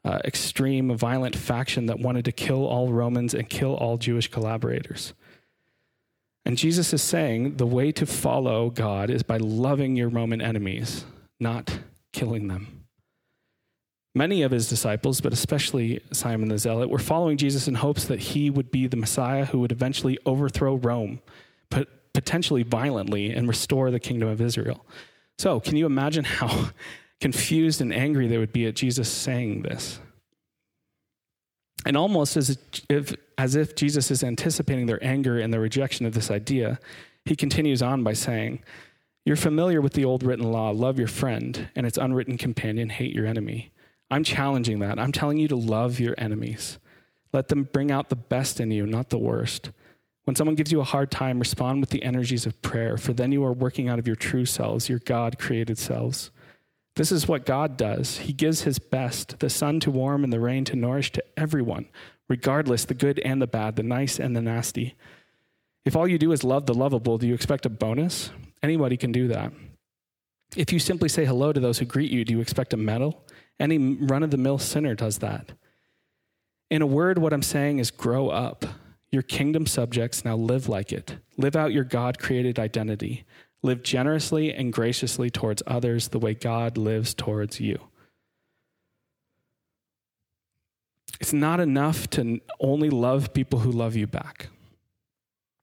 uh, 0.05 0.19
extreme, 0.25 0.97
violent 0.97 1.37
faction 1.37 1.87
that 1.87 1.99
wanted 1.99 2.25
to 2.25 2.33
kill 2.33 2.67
all 2.67 2.93
Romans 2.93 3.35
and 3.35 3.49
kill 3.49 3.75
all 3.75 3.99
Jewish 3.99 4.29
collaborators. 4.29 5.12
And 6.45 6.57
Jesus 6.57 6.93
is 6.93 7.03
saying 7.03 7.57
the 7.57 7.67
way 7.67 7.93
to 7.93 8.07
follow 8.07 8.71
God 8.71 9.11
is 9.11 9.23
by 9.23 9.37
loving 9.37 9.97
your 9.97 10.09
Roman 10.09 10.41
enemies, 10.41 11.05
not 11.39 11.81
killing 12.12 12.49
them. 12.49 12.87
Many 14.15 14.43
of 14.43 14.50
his 14.50 14.69
disciples, 14.69 15.21
but 15.21 15.33
especially 15.33 16.00
Simon 16.12 16.49
the 16.49 16.59
Zealot, 16.59 16.91
were 16.91 16.99
following 16.99 17.37
Jesus 17.37 17.69
in 17.69 17.77
hopes 17.77 18.07
that 18.07 18.19
he 18.19 18.50
would 18.50 18.71
be 18.73 18.89
the 18.89 18.97
Messiah 18.97 19.45
who 19.45 19.61
would 19.61 19.71
eventually 19.71 20.19
overthrow 20.27 20.75
Rome, 20.75 21.21
but 21.69 21.89
potentially 22.21 22.62
violently, 22.62 23.31
and 23.31 23.49
restore 23.49 23.91
the 23.91 23.99
kingdom 23.99 24.29
of 24.29 24.43
Israel. 24.43 24.85
So, 25.39 25.59
can 25.59 25.75
you 25.75 25.87
imagine 25.87 26.25
how 26.25 26.69
confused 27.23 27.81
and 27.81 27.95
angry 27.95 28.29
they 28.29 28.37
would 28.37 28.53
be 28.53 28.67
at 28.67 28.77
Jesus 28.77 29.09
saying 29.09 29.62
this? 29.62 29.99
And 31.87 31.97
almost 31.97 32.37
as 32.37 32.59
if, 32.91 33.15
as 33.39 33.57
if 33.57 33.75
Jesus 33.75 34.11
is 34.11 34.23
anticipating 34.23 34.85
their 34.85 35.03
anger 35.03 35.39
and 35.39 35.50
their 35.50 35.62
rejection 35.62 36.05
of 36.05 36.12
this 36.12 36.31
idea, 36.31 36.79
he 37.25 37.35
continues 37.35 37.81
on 37.81 38.05
by 38.05 38.12
saying, 38.12 38.62
You're 39.25 39.37
familiar 39.37 39.81
with 39.81 39.95
the 39.95 40.05
old 40.05 40.23
written 40.23 40.53
law 40.53 40.69
love 40.73 40.99
your 40.99 41.09
friend, 41.09 41.71
and 41.75 41.87
its 41.87 41.97
unwritten 41.97 42.37
companion, 42.37 42.91
hate 42.91 43.15
your 43.15 43.27
enemy. 43.27 43.73
I'm 44.11 44.25
challenging 44.25 44.81
that. 44.81 44.99
I'm 44.99 45.12
telling 45.12 45.39
you 45.39 45.49
to 45.49 45.57
love 45.57 45.99
your 45.99 46.15
enemies. 46.19 46.79
Let 47.33 47.49
them 47.49 47.62
bring 47.73 47.91
out 47.91 48.11
the 48.11 48.17
best 48.17 48.61
in 48.61 48.71
you, 48.73 48.85
not 48.85 49.09
the 49.09 49.17
worst. 49.17 49.71
When 50.25 50.37
someone 50.37 50.55
gives 50.55 50.71
you 50.71 50.81
a 50.81 50.85
hard 50.85 51.11
time, 51.11 51.39
respond 51.39 51.81
with 51.81 51.91
the 51.91 52.03
energies 52.03 52.47
of 52.47 52.61
prayer, 52.62 52.97
for 52.97 53.12
then 53.12 53.33
you 53.33 53.45
are 53.45 53.53
working 53.53 53.89
out 53.89 53.99
of 53.99 54.07
your 54.07 54.17
true 54.17 54.45
selves, 54.45 54.89
your 54.89 54.99
God 55.00 55.39
created 55.39 55.79
selves. 55.79 56.31
This 56.97 57.11
is 57.11 57.27
what 57.27 57.47
God 57.47 57.77
does. 57.77 58.19
He 58.19 58.33
gives 58.33 58.62
his 58.62 58.79
best, 58.79 59.39
the 59.39 59.49
sun 59.49 59.81
to 59.81 59.91
warm 59.91 60.25
and 60.25 60.33
the 60.33 60.41
rain 60.41 60.65
to 60.67 60.77
nourish 60.77 61.12
to 61.12 61.25
everyone, 61.37 61.89
regardless 62.29 62.85
the 62.85 62.95
good 62.95 63.19
and 63.21 63.41
the 63.41 63.47
bad, 63.47 63.77
the 63.77 63.83
nice 63.83 64.19
and 64.19 64.37
the 64.37 64.43
nasty. 64.43 64.95
If 65.85 65.97
all 65.97 66.07
you 66.07 66.19
do 66.19 66.33
is 66.33 66.45
love 66.45 66.67
the 66.67 66.75
lovable, 66.75 67.17
do 67.17 67.27
you 67.27 67.35
expect 67.35 67.65
a 67.65 67.71
bonus? 67.71 68.31
Anybody 68.62 68.97
can 68.97 69.12
do 69.12 69.29
that. 69.29 69.53
If 70.57 70.73
you 70.73 70.79
simply 70.79 71.09
say 71.09 71.25
hello 71.25 71.53
to 71.53 71.61
those 71.61 71.79
who 71.79 71.87
greet 71.87 72.11
you, 72.11 72.25
do 72.25 72.35
you 72.35 72.41
expect 72.41 72.75
a 72.75 72.77
medal? 72.77 73.25
Any 73.59 73.79
run 73.79 74.23
of 74.23 74.31
the 74.31 74.37
mill 74.37 74.59
sinner 74.59 74.95
does 74.95 75.19
that. 75.19 75.53
In 76.71 76.83
a 76.83 76.87
word, 76.87 77.19
what 77.19 77.33
I'm 77.33 77.43
saying 77.43 77.79
is 77.79 77.91
grow 77.91 78.29
up. 78.29 78.65
Your 79.12 79.23
kingdom 79.23 79.67
subjects 79.67 80.25
now 80.25 80.37
live 80.37 80.69
like 80.69 80.93
it. 80.93 81.17
Live 81.37 81.57
out 81.57 81.73
your 81.73 81.85
God 81.85 82.19
created 82.19 82.59
identity. 82.59 83.25
Live 83.62 83.83
generously 83.83 84.52
and 84.52 84.73
graciously 84.73 85.31
towards 85.31 85.62
others 85.67 86.09
the 86.09 86.19
way 86.19 86.35
God 86.35 86.79
lives 86.79 87.12
towards 87.12 87.61
you. 87.61 87.79
It's 91.21 91.33
not 91.33 91.61
enough 91.61 92.09
to 92.11 92.40
only 92.61 92.88
love 92.88 93.35
people 93.35 93.59
who 93.59 93.71
love 93.71 93.97
you 93.97 94.07
back. 94.07 94.49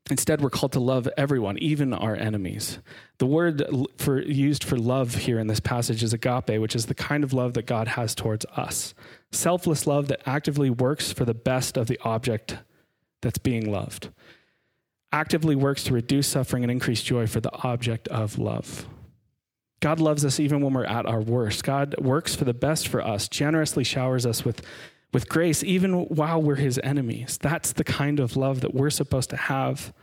Instead, 0.10 0.40
we're 0.40 0.50
called 0.50 0.72
to 0.74 0.80
love 0.80 1.10
everyone, 1.18 1.58
even 1.58 1.94
our 1.94 2.16
enemies. 2.16 2.80
The 3.18 3.26
word 3.26 3.64
for, 3.98 4.22
used 4.22 4.64
for 4.64 4.78
love 4.78 5.16
here 5.16 5.40
in 5.40 5.48
this 5.48 5.60
passage 5.60 6.04
is 6.04 6.14
agape, 6.14 6.62
which 6.62 6.76
is 6.76 6.86
the 6.86 6.96
kind 6.96 7.24
of 7.24 7.34
love 7.34 7.56
that 7.56 7.66
God 7.66 7.90
has 7.90 8.16
towards 8.16 8.46
us. 8.56 8.94
Selfless 9.32 9.86
love 9.86 10.08
that 10.08 10.22
actively 10.26 10.70
works 10.70 11.12
for 11.12 11.26
the 11.26 11.34
best 11.34 11.76
of 11.76 11.88
the 11.88 12.00
object 12.04 12.58
that's 13.22 13.40
being 13.40 13.72
loved 13.72 14.10
actively 15.12 15.56
works 15.56 15.84
to 15.86 15.94
reduce 15.94 16.28
suffering 16.28 16.64
and 16.64 16.72
increase 16.72 17.02
joy 17.02 17.28
for 17.28 17.40
the 17.40 17.54
object 17.64 18.08
of 18.10 18.38
love. 18.38 18.86
God 19.80 20.00
loves 20.00 20.26
us 20.26 20.40
even 20.40 20.62
when 20.62 20.74
we're 20.74 20.86
at 20.86 21.06
our 21.06 21.22
worst. 21.22 21.64
God 21.64 21.96
works 22.00 22.36
for 22.36 22.46
the 22.46 22.54
best 22.54 22.88
for 22.88 23.02
us, 23.02 23.28
generously 23.28 23.84
showers 23.84 24.26
us 24.26 24.44
with, 24.44 24.62
with 25.14 25.30
grace, 25.30 25.64
even 25.64 26.06
while 26.08 26.42
we're 26.42 26.56
his 26.56 26.80
enemies. 26.84 27.38
That's 27.42 27.74
the 27.74 27.84
kind 27.84 28.20
of 28.20 28.36
love 28.36 28.62
that 28.62 28.74
we're 28.74 28.90
supposed 28.90 29.30
to 29.30 29.38
have. 29.38 29.94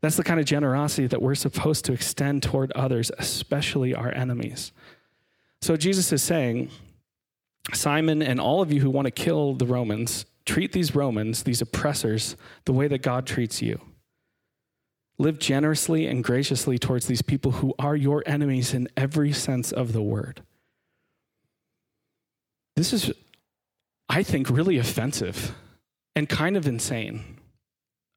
That's 0.00 0.16
the 0.16 0.24
kind 0.24 0.38
of 0.38 0.46
generosity 0.46 1.08
that 1.08 1.20
we're 1.20 1.34
supposed 1.34 1.84
to 1.86 1.92
extend 1.92 2.42
toward 2.42 2.70
others, 2.72 3.10
especially 3.18 3.94
our 3.94 4.12
enemies. 4.14 4.70
So 5.60 5.76
Jesus 5.76 6.12
is 6.12 6.22
saying, 6.22 6.70
Simon 7.72 8.22
and 8.22 8.40
all 8.40 8.62
of 8.62 8.72
you 8.72 8.80
who 8.80 8.90
want 8.90 9.06
to 9.06 9.10
kill 9.10 9.54
the 9.54 9.66
Romans, 9.66 10.24
treat 10.46 10.72
these 10.72 10.94
Romans, 10.94 11.42
these 11.42 11.60
oppressors, 11.60 12.36
the 12.64 12.72
way 12.72 12.88
that 12.88 13.02
God 13.02 13.26
treats 13.26 13.60
you. 13.60 13.80
Live 15.18 15.38
generously 15.38 16.06
and 16.06 16.22
graciously 16.22 16.78
towards 16.78 17.06
these 17.06 17.22
people 17.22 17.52
who 17.52 17.74
are 17.78 17.96
your 17.96 18.22
enemies 18.26 18.72
in 18.72 18.88
every 18.96 19.32
sense 19.32 19.72
of 19.72 19.92
the 19.92 20.02
word. 20.02 20.42
This 22.76 22.92
is, 22.92 23.10
I 24.08 24.22
think, 24.22 24.50
really 24.50 24.78
offensive 24.78 25.54
and 26.14 26.28
kind 26.28 26.56
of 26.56 26.66
insane. 26.66 27.38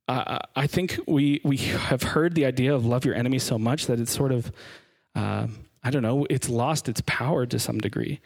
Uh, 0.07 0.39
I 0.55 0.67
think 0.67 0.99
we, 1.07 1.39
we 1.43 1.57
have 1.57 2.03
heard 2.03 2.35
the 2.35 2.45
idea 2.45 2.73
of 2.75 2.85
love 2.85 3.05
your 3.05 3.15
enemy 3.15 3.39
so 3.39 3.57
much 3.57 3.87
that 3.87 3.99
it's 3.99 4.11
sort 4.11 4.31
of, 4.31 4.51
uh, 5.15 5.47
I 5.83 5.91
don't 5.91 6.01
know, 6.01 6.27
it's 6.29 6.49
lost 6.49 6.89
its 6.89 7.01
power 7.05 7.45
to 7.45 7.59
some 7.59 7.77
degree. 7.77 8.19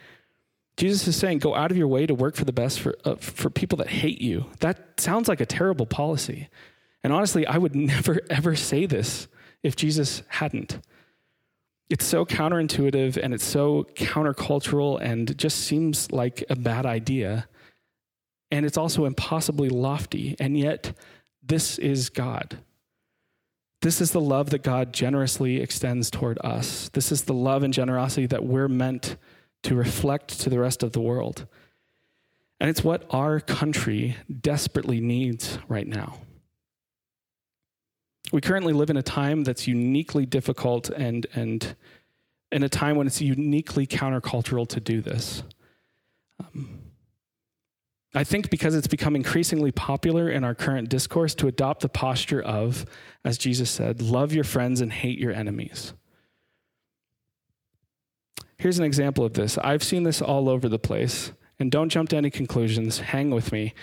Jesus 0.78 1.08
is 1.08 1.16
saying, 1.16 1.40
go 1.40 1.54
out 1.56 1.72
of 1.72 1.78
your 1.78 1.88
way 1.88 2.06
to 2.06 2.16
work 2.16 2.36
for 2.36 2.46
the 2.46 2.54
best 2.54 2.80
for, 2.80 2.96
uh, 3.06 3.16
for 3.16 3.50
people 3.50 3.78
that 3.78 3.90
hate 3.90 4.22
you. 4.22 4.46
That 4.60 5.00
sounds 5.00 5.28
like 5.28 5.40
a 5.40 5.46
terrible 5.46 5.86
policy. 5.86 6.50
And 7.04 7.14
honestly, 7.14 7.46
I 7.46 7.58
would 7.58 7.76
never, 7.94 8.20
ever 8.30 8.56
say 8.56 8.86
this 8.86 9.28
if 9.62 9.76
Jesus 9.76 10.24
hadn't. 10.28 10.80
It's 11.90 12.06
so 12.06 12.26
counterintuitive 12.26 13.18
and 13.22 13.34
it's 13.34 13.44
so 13.44 13.86
countercultural 13.96 15.00
and 15.00 15.38
just 15.38 15.60
seems 15.60 16.12
like 16.12 16.44
a 16.50 16.56
bad 16.56 16.86
idea. 16.86 17.48
And 18.50 18.66
it's 18.66 18.78
also 18.78 19.06
impossibly 19.06 19.70
lofty. 19.70 20.36
And 20.40 20.58
yet, 20.58 20.98
this 21.44 21.78
is 21.78 22.10
God. 22.10 22.58
This 23.82 24.00
is 24.00 24.12
the 24.12 24.22
love 24.22 24.52
that 24.52 24.64
God 24.64 24.94
generously 24.94 25.62
extends 25.62 26.10
toward 26.10 26.40
us. 26.40 26.90
This 26.94 27.12
is 27.12 27.24
the 27.24 27.34
love 27.34 27.64
and 27.64 27.74
generosity 27.74 28.26
that 28.28 28.46
we're 28.46 28.70
meant 28.70 29.18
to 29.64 29.76
reflect 29.76 30.40
to 30.42 30.50
the 30.50 30.60
rest 30.60 30.84
of 30.84 30.92
the 30.92 31.02
world. 31.02 31.46
And 32.60 32.70
it's 32.70 32.84
what 32.84 33.06
our 33.10 33.40
country 33.40 34.16
desperately 34.42 35.02
needs 35.02 35.58
right 35.68 35.88
now. 35.88 36.20
We 38.32 38.42
currently 38.42 38.74
live 38.74 38.90
in 38.90 38.98
a 38.98 39.04
time 39.04 39.44
that's 39.44 39.68
uniquely 39.68 40.26
difficult 40.26 40.90
and, 40.90 41.28
and 41.34 41.76
in 42.52 42.64
a 42.64 42.70
time 42.70 42.96
when 42.96 43.06
it's 43.08 43.22
uniquely 43.22 43.86
countercultural 43.86 44.68
to 44.70 44.80
do 44.80 45.02
this. 45.02 45.44
Um, 46.40 46.80
I 48.16 48.24
think 48.24 48.50
because 48.50 48.76
it's 48.76 48.88
become 48.88 49.16
increasingly 49.16 49.72
popular 49.72 50.30
in 50.30 50.44
our 50.44 50.54
current 50.54 50.88
discourse 50.88 51.34
to 51.36 51.48
adopt 51.48 51.82
the 51.82 51.90
posture 51.90 52.42
of, 52.42 52.86
as 53.26 53.38
Jesus 53.38 53.72
said, 53.72 54.02
love 54.02 54.34
your 54.34 54.44
friends 54.44 54.82
and 54.82 54.94
hate 54.94 55.18
your 55.18 55.34
enemies. 55.34 55.94
Here's 58.64 58.80
an 58.80 58.86
example 58.86 59.26
of 59.26 59.34
this. 59.34 59.58
I've 59.58 59.84
seen 59.84 60.04
this 60.04 60.22
all 60.22 60.48
over 60.48 60.70
the 60.70 60.80
place, 60.80 61.34
and 61.60 61.70
don't 61.70 61.90
jump 61.90 62.08
to 62.12 62.16
any 62.16 62.30
conclusions. 62.30 62.98
Hang 62.98 63.30
with 63.30 63.52
me. 63.52 63.74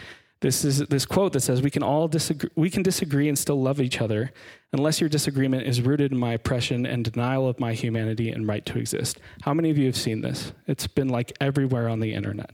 This 0.40 0.64
is 0.64 0.78
this 0.86 1.04
quote 1.04 1.34
that 1.34 1.40
says 1.40 1.60
we 1.60 1.70
can 1.70 1.82
all 1.82 2.08
disagree 2.08 2.48
we 2.56 2.70
can 2.70 2.82
disagree 2.82 3.28
and 3.28 3.38
still 3.38 3.60
love 3.60 3.78
each 3.78 4.00
other 4.00 4.32
unless 4.72 4.98
your 4.98 5.10
disagreement 5.10 5.66
is 5.66 5.82
rooted 5.82 6.12
in 6.12 6.18
my 6.18 6.32
oppression 6.32 6.86
and 6.86 7.04
denial 7.04 7.46
of 7.46 7.60
my 7.60 7.74
humanity 7.74 8.30
and 8.30 8.48
right 8.48 8.64
to 8.64 8.78
exist. 8.78 9.20
How 9.42 9.52
many 9.52 9.68
of 9.68 9.76
you 9.76 9.84
have 9.84 9.96
seen 9.98 10.22
this? 10.22 10.54
It's 10.66 10.86
been 10.86 11.10
like 11.10 11.30
everywhere 11.42 11.86
on 11.86 12.00
the 12.00 12.14
internet. 12.14 12.52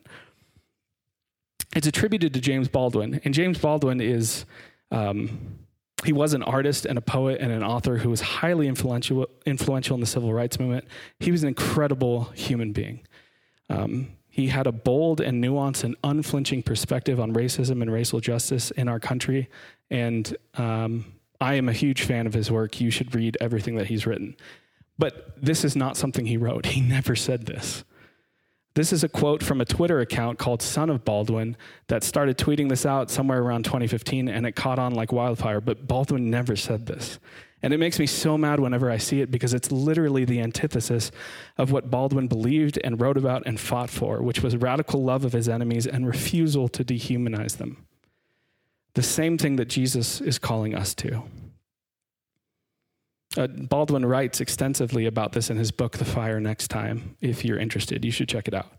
It's 1.77 1.87
attributed 1.87 2.35
to 2.35 2.41
James 2.41 2.67
Baldwin, 2.67 3.21
and 3.25 3.35
James 3.35 3.61
Baldwin 3.61 4.01
is 4.01 4.47
um, 4.91 5.61
he 6.05 6.13
was 6.13 6.35
an 6.35 6.43
artist 6.43 6.85
and 6.85 6.99
a 6.99 7.01
poet 7.01 7.41
and 7.41 7.51
an 7.51 7.63
author 7.63 7.97
who 7.97 8.11
was 8.11 8.21
highly 8.21 8.69
influential 8.69 9.29
influential 9.47 9.95
in 9.95 10.01
the 10.01 10.07
civil 10.07 10.33
rights 10.33 10.61
movement. 10.61 10.85
He 11.21 11.31
was 11.33 11.43
an 11.43 11.49
incredible 11.49 12.25
human 12.35 12.73
being. 12.73 13.01
Um, 13.71 14.13
he 14.29 14.49
had 14.49 14.67
a 14.67 14.73
bold 14.73 15.23
and 15.23 15.43
nuanced 15.43 15.83
and 15.83 15.97
unflinching 16.05 16.63
perspective 16.63 17.19
on 17.19 17.33
racism 17.33 17.81
and 17.81 17.91
racial 17.91 18.21
justice 18.21 18.71
in 18.73 18.87
our 18.87 19.01
country. 19.01 19.49
And 19.91 20.37
um, 20.55 21.07
I 21.41 21.55
am 21.55 21.71
a 21.71 21.73
huge 21.73 22.03
fan 22.03 22.27
of 22.27 22.35
his 22.35 22.51
work. 22.51 22.79
You 22.79 22.91
should 22.91 23.15
read 23.15 23.39
everything 23.41 23.77
that 23.77 23.87
he's 23.87 24.07
written. 24.07 24.37
But 24.99 25.43
this 25.43 25.65
is 25.65 25.75
not 25.75 25.97
something 25.97 26.27
he 26.27 26.37
wrote. 26.37 26.67
He 26.67 26.81
never 26.97 27.17
said 27.17 27.47
this. 27.47 27.85
This 28.77 28.93
is 28.93 29.03
a 29.03 29.09
quote 29.09 29.43
from 29.43 29.63
a 29.63 29.65
Twitter 29.65 30.01
account 30.01 30.39
called 30.39 30.61
Son 30.61 30.91
of 30.91 31.03
Baldwin 31.03 31.57
that 31.87 32.05
started 32.05 32.37
tweeting 32.37 32.69
this 32.69 32.85
out 32.85 33.11
somewhere 33.11 33.41
around 33.41 33.65
2015 33.65 34.29
and 34.29 34.45
it 34.45 34.53
caught 34.53 34.79
on 34.79 34.93
like 34.93 35.13
wildfire. 35.13 35.63
But 35.63 35.89
Baldwin 35.89 36.29
never 36.29 36.57
said 36.57 36.85
this. 36.85 37.19
And 37.63 37.73
it 37.73 37.79
makes 37.79 37.99
me 37.99 38.05
so 38.05 38.37
mad 38.37 38.61
whenever 38.61 38.91
I 38.91 38.99
see 38.99 39.23
it 39.23 39.31
because 39.31 39.55
it's 39.55 39.73
literally 39.73 40.27
the 40.27 40.43
antithesis 40.43 41.11
of 41.57 41.73
what 41.73 41.91
Baldwin 41.91 42.29
believed 42.29 42.79
and 42.85 43.01
wrote 43.01 43.17
about 43.17 43.45
and 43.47 43.59
fought 43.59 43.89
for, 43.89 44.21
which 44.21 44.43
was 44.43 44.55
radical 44.59 45.03
love 45.03 45.25
of 45.25 45.33
his 45.33 45.49
enemies 45.49 45.87
and 45.87 46.07
refusal 46.07 46.69
to 46.69 46.85
dehumanize 46.85 47.57
them. 47.57 47.87
The 48.93 49.03
same 49.03 49.39
thing 49.39 49.57
that 49.57 49.71
Jesus 49.71 50.21
is 50.21 50.39
calling 50.39 50.75
us 50.75 50.95
to. 50.97 51.23
Uh, 53.37 53.47
Baldwin 53.47 54.05
writes 54.07 54.41
extensively 54.41 55.07
about 55.07 55.33
this 55.33 55.51
in 55.51 55.57
his 55.57 55.71
book, 55.71 55.99
The 55.99 56.05
Fire 56.05 56.41
Next 56.41 56.69
Time. 56.69 57.17
If 57.21 57.45
you're 57.45 57.59
interested, 57.59 58.05
you 58.05 58.11
should 58.11 58.29
check 58.29 58.49
it 58.49 58.55
out. 58.55 58.73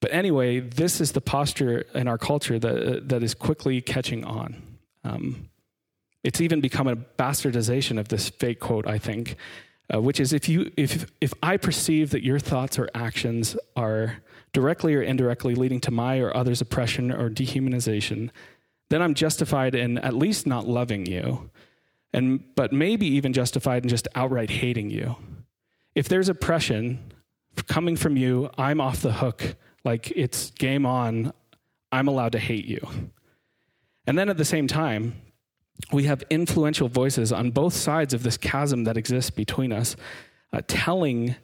But 0.00 0.12
anyway, 0.12 0.60
this 0.60 1.00
is 1.00 1.12
the 1.12 1.20
posture 1.20 1.86
in 1.94 2.08
our 2.08 2.18
culture 2.18 2.58
that, 2.58 3.08
that 3.08 3.22
is 3.22 3.34
quickly 3.34 3.80
catching 3.80 4.24
on. 4.24 4.62
Um, 5.02 5.48
it's 6.22 6.40
even 6.40 6.60
become 6.60 6.88
a 6.88 6.96
bastardization 6.96 7.98
of 7.98 8.08
this 8.08 8.30
fake 8.30 8.60
quote, 8.60 8.86
I 8.86 8.98
think, 8.98 9.36
uh, 9.92 10.00
which 10.00 10.18
is 10.18 10.32
if 10.32 10.48
you 10.48 10.72
if 10.76 11.06
if 11.20 11.34
I 11.42 11.58
perceive 11.58 12.10
that 12.10 12.24
your 12.24 12.38
thoughts 12.38 12.78
or 12.78 12.88
actions 12.94 13.56
are 13.76 14.16
directly 14.54 14.94
or 14.94 15.02
indirectly 15.02 15.54
leading 15.54 15.80
to 15.82 15.90
my 15.90 16.18
or 16.18 16.34
others' 16.34 16.62
oppression 16.62 17.12
or 17.12 17.28
dehumanization, 17.28 18.30
then 18.88 19.02
I'm 19.02 19.14
justified 19.14 19.74
in 19.74 19.98
at 19.98 20.14
least 20.14 20.46
not 20.46 20.66
loving 20.66 21.04
you, 21.04 21.50
and 22.14 22.42
but 22.54 22.72
maybe 22.72 23.06
even 23.06 23.32
justified 23.32 23.82
in 23.82 23.88
just 23.88 24.08
outright 24.14 24.48
hating 24.48 24.88
you. 24.88 25.16
If 25.94 26.08
there's 26.08 26.28
oppression 26.28 27.12
coming 27.66 27.96
from 27.96 28.16
you, 28.16 28.50
I'm 28.56 28.80
off 28.80 29.02
the 29.02 29.12
hook. 29.12 29.56
Like 29.84 30.12
it's 30.12 30.50
game 30.52 30.86
on. 30.86 31.32
I'm 31.92 32.08
allowed 32.08 32.32
to 32.32 32.38
hate 32.38 32.64
you. 32.64 32.88
And 34.06 34.16
then 34.18 34.28
at 34.28 34.36
the 34.36 34.44
same 34.44 34.66
time, 34.66 35.20
we 35.92 36.04
have 36.04 36.22
influential 36.30 36.88
voices 36.88 37.32
on 37.32 37.50
both 37.50 37.74
sides 37.74 38.14
of 38.14 38.22
this 38.22 38.36
chasm 38.36 38.84
that 38.84 38.96
exists 38.96 39.30
between 39.30 39.72
us, 39.72 39.96
uh, 40.52 40.62
telling 40.68 41.34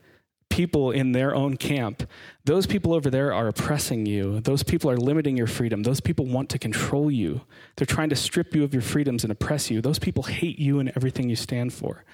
people 0.50 0.90
in 0.90 1.12
their 1.12 1.34
own 1.34 1.56
camp, 1.56 2.02
those 2.44 2.66
people 2.66 2.92
over 2.92 3.08
there 3.08 3.32
are 3.32 3.48
oppressing 3.48 4.04
you. 4.04 4.40
Those 4.40 4.62
people 4.62 4.90
are 4.90 4.96
limiting 4.98 5.36
your 5.36 5.46
freedom. 5.46 5.82
Those 5.82 6.00
people 6.00 6.26
want 6.26 6.50
to 6.50 6.58
control 6.58 7.10
you. 7.10 7.42
They're 7.76 7.86
trying 7.86 8.10
to 8.10 8.16
strip 8.16 8.54
you 8.54 8.62
of 8.62 8.74
your 8.74 8.82
freedoms 8.82 9.24
and 9.24 9.32
oppress 9.32 9.70
you. 9.70 9.80
Those 9.80 9.98
people 9.98 10.24
hate 10.24 10.58
you 10.58 10.78
and 10.78 10.92
everything 10.94 11.30
you 11.30 11.36
stand 11.36 11.72
for. 11.72 12.04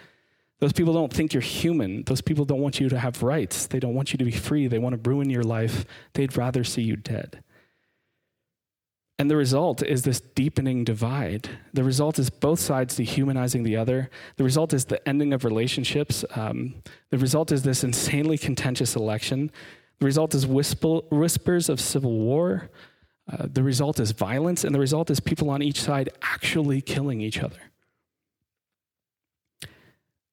Those 0.58 0.72
people 0.72 0.94
don't 0.94 1.12
think 1.12 1.34
you're 1.34 1.42
human. 1.42 2.04
Those 2.04 2.20
people 2.20 2.44
don't 2.44 2.60
want 2.60 2.80
you 2.80 2.88
to 2.88 2.98
have 2.98 3.22
rights. 3.22 3.66
They 3.66 3.80
don't 3.80 3.94
want 3.94 4.12
you 4.12 4.18
to 4.18 4.24
be 4.24 4.30
free. 4.30 4.68
They 4.68 4.78
want 4.78 5.02
to 5.02 5.10
ruin 5.10 5.28
your 5.28 5.42
life. 5.42 5.84
They'd 6.14 6.36
rather 6.36 6.64
see 6.64 6.82
you 6.82 6.96
dead. 6.96 7.42
And 9.18 9.30
the 9.30 9.36
result 9.36 9.82
is 9.82 10.02
this 10.02 10.20
deepening 10.20 10.84
divide. 10.84 11.48
The 11.72 11.84
result 11.84 12.18
is 12.18 12.28
both 12.28 12.60
sides 12.60 12.96
dehumanizing 12.96 13.62
the 13.62 13.76
other. 13.76 14.10
The 14.36 14.44
result 14.44 14.74
is 14.74 14.84
the 14.84 15.06
ending 15.08 15.32
of 15.32 15.44
relationships. 15.44 16.24
Um, 16.34 16.82
the 17.10 17.18
result 17.18 17.50
is 17.50 17.62
this 17.62 17.82
insanely 17.82 18.36
contentious 18.36 18.94
election. 18.94 19.50
The 20.00 20.04
result 20.04 20.34
is 20.34 20.46
whisper, 20.46 20.98
whispers 21.10 21.70
of 21.70 21.80
civil 21.80 22.12
war. 22.12 22.70
Uh, 23.30 23.46
the 23.50 23.62
result 23.62 23.98
is 24.00 24.10
violence. 24.10 24.64
And 24.64 24.74
the 24.74 24.80
result 24.80 25.08
is 25.08 25.18
people 25.18 25.48
on 25.48 25.62
each 25.62 25.80
side 25.80 26.10
actually 26.20 26.82
killing 26.82 27.22
each 27.22 27.42
other. 27.42 27.56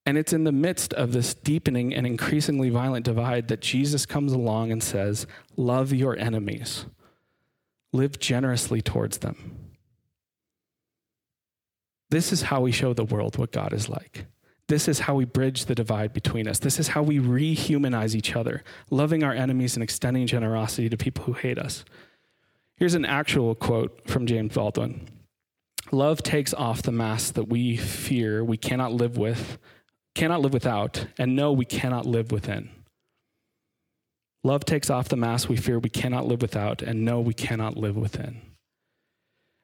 And 0.06 0.18
it's 0.18 0.34
in 0.34 0.44
the 0.44 0.52
midst 0.52 0.94
of 0.94 1.14
this 1.14 1.34
deepening 1.34 1.94
and 1.94 2.06
increasingly 2.06 2.70
violent 2.70 3.06
divide 3.06 3.48
that 3.48 3.62
Jesus 3.62 4.06
comes 4.06 4.34
along 4.34 4.74
and 4.74 4.84
says, 4.84 5.26
Love 5.56 5.94
your 5.94 6.18
enemies. 6.18 6.86
Live 7.94 8.20
generously 8.20 8.82
towards 8.82 9.20
them. 9.20 9.70
This 12.10 12.34
is 12.34 12.44
how 12.44 12.62
we 12.62 12.72
show 12.72 12.94
the 12.94 13.06
world 13.06 13.38
what 13.38 13.52
God 13.52 13.74
is 13.74 13.88
like. 13.88 14.26
This 14.68 14.88
is 14.88 15.00
how 15.00 15.16
we 15.16 15.26
bridge 15.26 15.66
the 15.66 15.76
divide 15.76 16.14
between 16.14 16.48
us. 16.48 16.60
This 16.60 16.80
is 16.80 16.90
how 16.90 17.04
we 17.04 17.20
rehumanize 17.20 18.16
each 18.16 18.36
other, 18.36 18.64
loving 18.90 19.24
our 19.24 19.34
enemies 19.34 19.76
and 19.76 19.84
extending 19.84 20.28
generosity 20.28 20.90
to 20.90 20.98
people 20.98 21.24
who 21.26 21.34
hate 21.34 21.58
us. 21.58 21.84
Here's 22.78 22.96
an 22.96 23.06
actual 23.06 23.56
quote 23.56 24.10
from 24.10 24.26
James 24.26 24.54
Baldwin 24.54 25.10
Love 25.92 26.24
takes 26.24 26.54
off 26.54 26.82
the 26.82 26.92
mask 26.92 27.34
that 27.36 27.50
we 27.50 27.78
fear 27.78 28.44
we 28.44 28.58
cannot 28.58 28.94
live 28.94 29.18
with, 29.18 29.58
cannot 30.16 30.42
live 30.42 30.54
without, 30.54 31.06
and 31.18 31.36
know 31.36 31.52
we 31.52 31.66
cannot 31.66 32.06
live 32.06 32.32
within. 32.32 32.70
Love 34.44 34.66
takes 34.66 34.90
off 34.90 35.08
the 35.08 35.16
mask 35.16 35.48
we 35.48 35.56
fear 35.56 35.80
we 35.80 35.90
cannot 35.90 36.28
live 36.28 36.42
without 36.42 36.82
and 36.82 37.06
know 37.06 37.22
we 37.22 37.34
cannot 37.34 37.78
live 37.78 37.96
within. 37.96 38.42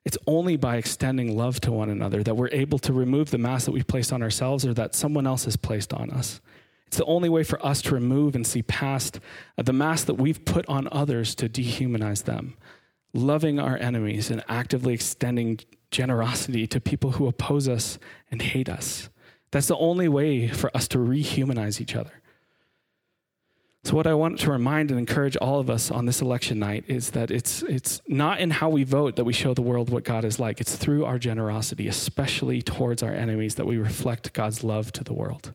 It's 0.05 0.17
only 0.25 0.55
by 0.55 0.77
extending 0.77 1.37
love 1.37 1.59
to 1.61 1.71
one 1.71 1.89
another 1.89 2.23
that 2.23 2.35
we're 2.35 2.49
able 2.51 2.79
to 2.79 2.93
remove 2.93 3.31
the 3.31 3.37
mask 3.37 3.65
that 3.65 3.73
we've 3.73 3.85
placed 3.85 4.13
on 4.13 4.23
ourselves 4.23 4.65
or 4.65 4.73
that 4.73 4.95
someone 4.95 5.27
else 5.27 5.43
has 5.45 5.57
placed 5.57 5.93
on 5.93 6.09
us. 6.09 6.39
It's 6.87 6.97
the 6.97 7.05
only 7.05 7.29
way 7.29 7.43
for 7.43 7.63
us 7.63 7.81
to 7.83 7.93
remove 7.93 8.33
and 8.35 8.47
see 8.47 8.63
past 8.63 9.19
the 9.57 9.73
mask 9.73 10.07
that 10.07 10.15
we've 10.15 10.43
put 10.45 10.67
on 10.67 10.87
others 10.91 11.35
to 11.35 11.49
dehumanize 11.49 12.23
them. 12.23 12.55
Loving 13.13 13.59
our 13.59 13.77
enemies 13.77 14.31
and 14.31 14.43
actively 14.47 14.93
extending 14.93 15.59
generosity 15.91 16.65
to 16.67 16.79
people 16.79 17.11
who 17.11 17.27
oppose 17.27 17.67
us 17.67 17.99
and 18.31 18.41
hate 18.41 18.69
us. 18.69 19.09
That's 19.51 19.67
the 19.67 19.77
only 19.77 20.07
way 20.07 20.47
for 20.47 20.75
us 20.75 20.87
to 20.89 20.97
rehumanize 20.97 21.81
each 21.81 21.95
other. 21.95 22.21
So, 23.85 23.95
what 23.95 24.07
I 24.07 24.13
want 24.13 24.39
to 24.39 24.51
remind 24.51 24.91
and 24.91 24.99
encourage 24.99 25.37
all 25.37 25.59
of 25.59 25.69
us 25.69 25.89
on 25.89 26.05
this 26.05 26.21
election 26.21 26.59
night 26.59 26.83
is 26.87 27.11
that 27.11 27.31
it's, 27.31 27.63
it's 27.63 28.01
not 28.07 28.39
in 28.39 28.51
how 28.51 28.69
we 28.69 28.83
vote 28.83 29.15
that 29.15 29.23
we 29.23 29.31
show 29.31 29.53
the 29.53 29.61
world 29.61 29.89
what 29.89 30.03
God 30.03 30.25
is 30.25 30.37
like. 30.37 30.59
It's 30.59 30.75
through 30.75 31.05
our 31.05 31.17
generosity, 31.17 31.87
especially 31.87 32.61
towards 32.61 33.01
our 33.01 33.13
enemies, 33.13 33.55
that 33.55 33.65
we 33.65 33.77
reflect 33.77 34.33
God's 34.33 34.65
love 34.65 34.91
to 34.93 35.03
the 35.03 35.13
world. 35.13 35.53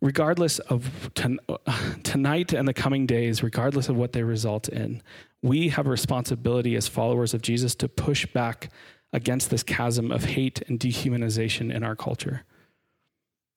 Regardless 0.00 0.60
of 0.60 1.10
ton- 1.14 1.40
tonight 2.04 2.54
and 2.54 2.66
the 2.66 2.74
coming 2.74 3.04
days, 3.04 3.42
regardless 3.42 3.90
of 3.90 3.96
what 3.96 4.12
they 4.12 4.22
result 4.22 4.68
in, 4.68 5.02
we 5.42 5.68
have 5.68 5.86
a 5.86 5.90
responsibility 5.90 6.74
as 6.74 6.88
followers 6.88 7.34
of 7.34 7.42
Jesus 7.42 7.74
to 7.76 7.88
push 7.88 8.24
back 8.26 8.70
against 9.12 9.50
this 9.50 9.62
chasm 9.62 10.10
of 10.10 10.24
hate 10.24 10.62
and 10.68 10.80
dehumanization 10.80 11.72
in 11.72 11.82
our 11.82 11.94
culture 11.94 12.44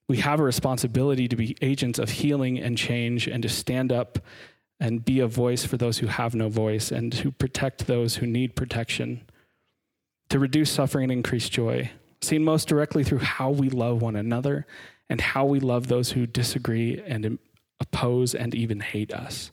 we 0.07 0.17
have 0.17 0.39
a 0.39 0.43
responsibility 0.43 1.27
to 1.27 1.35
be 1.35 1.55
agents 1.61 1.99
of 1.99 2.09
healing 2.09 2.59
and 2.59 2.77
change 2.77 3.27
and 3.27 3.41
to 3.43 3.49
stand 3.49 3.91
up 3.91 4.19
and 4.79 5.05
be 5.05 5.19
a 5.19 5.27
voice 5.27 5.63
for 5.63 5.77
those 5.77 5.99
who 5.99 6.07
have 6.07 6.33
no 6.35 6.49
voice 6.49 6.91
and 6.91 7.13
to 7.13 7.31
protect 7.31 7.87
those 7.87 8.15
who 8.15 8.25
need 8.25 8.55
protection, 8.55 9.21
to 10.29 10.39
reduce 10.39 10.71
suffering 10.71 11.05
and 11.05 11.11
increase 11.11 11.49
joy, 11.49 11.91
seen 12.21 12.43
most 12.43 12.67
directly 12.67 13.03
through 13.03 13.19
how 13.19 13.49
we 13.49 13.69
love 13.69 14.01
one 14.01 14.15
another 14.15 14.65
and 15.09 15.21
how 15.21 15.45
we 15.45 15.59
love 15.59 15.87
those 15.87 16.11
who 16.11 16.25
disagree 16.25 17.01
and 17.05 17.37
oppose 17.79 18.33
and 18.33 18.55
even 18.55 18.79
hate 18.79 19.13
us. 19.13 19.51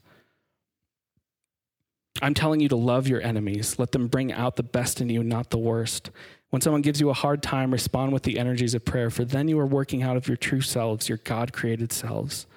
I'm 2.21 2.33
telling 2.33 2.59
you 2.59 2.69
to 2.69 2.75
love 2.75 3.07
your 3.07 3.21
enemies. 3.21 3.79
Let 3.79 3.91
them 3.91 4.07
bring 4.07 4.31
out 4.31 4.55
the 4.55 4.63
best 4.63 4.99
in 4.99 5.09
you, 5.09 5.23
not 5.23 5.51
the 5.51 5.57
worst. 5.57 6.11
When 6.49 6.61
someone 6.61 6.81
gives 6.81 6.99
you 6.99 7.09
a 7.09 7.13
hard 7.13 7.43
time, 7.43 7.71
respond 7.71 8.11
with 8.11 8.23
the 8.23 8.39
energies 8.39 8.73
of 8.73 8.85
prayer, 8.85 9.09
for 9.09 9.23
then 9.23 9.47
you 9.47 9.59
are 9.59 9.67
working 9.67 10.01
out 10.01 10.17
of 10.17 10.27
your 10.27 10.37
true 10.37 10.61
selves, 10.61 11.07
your 11.07 11.19
God 11.19 11.53
created 11.53 11.91
selves. 11.91 12.47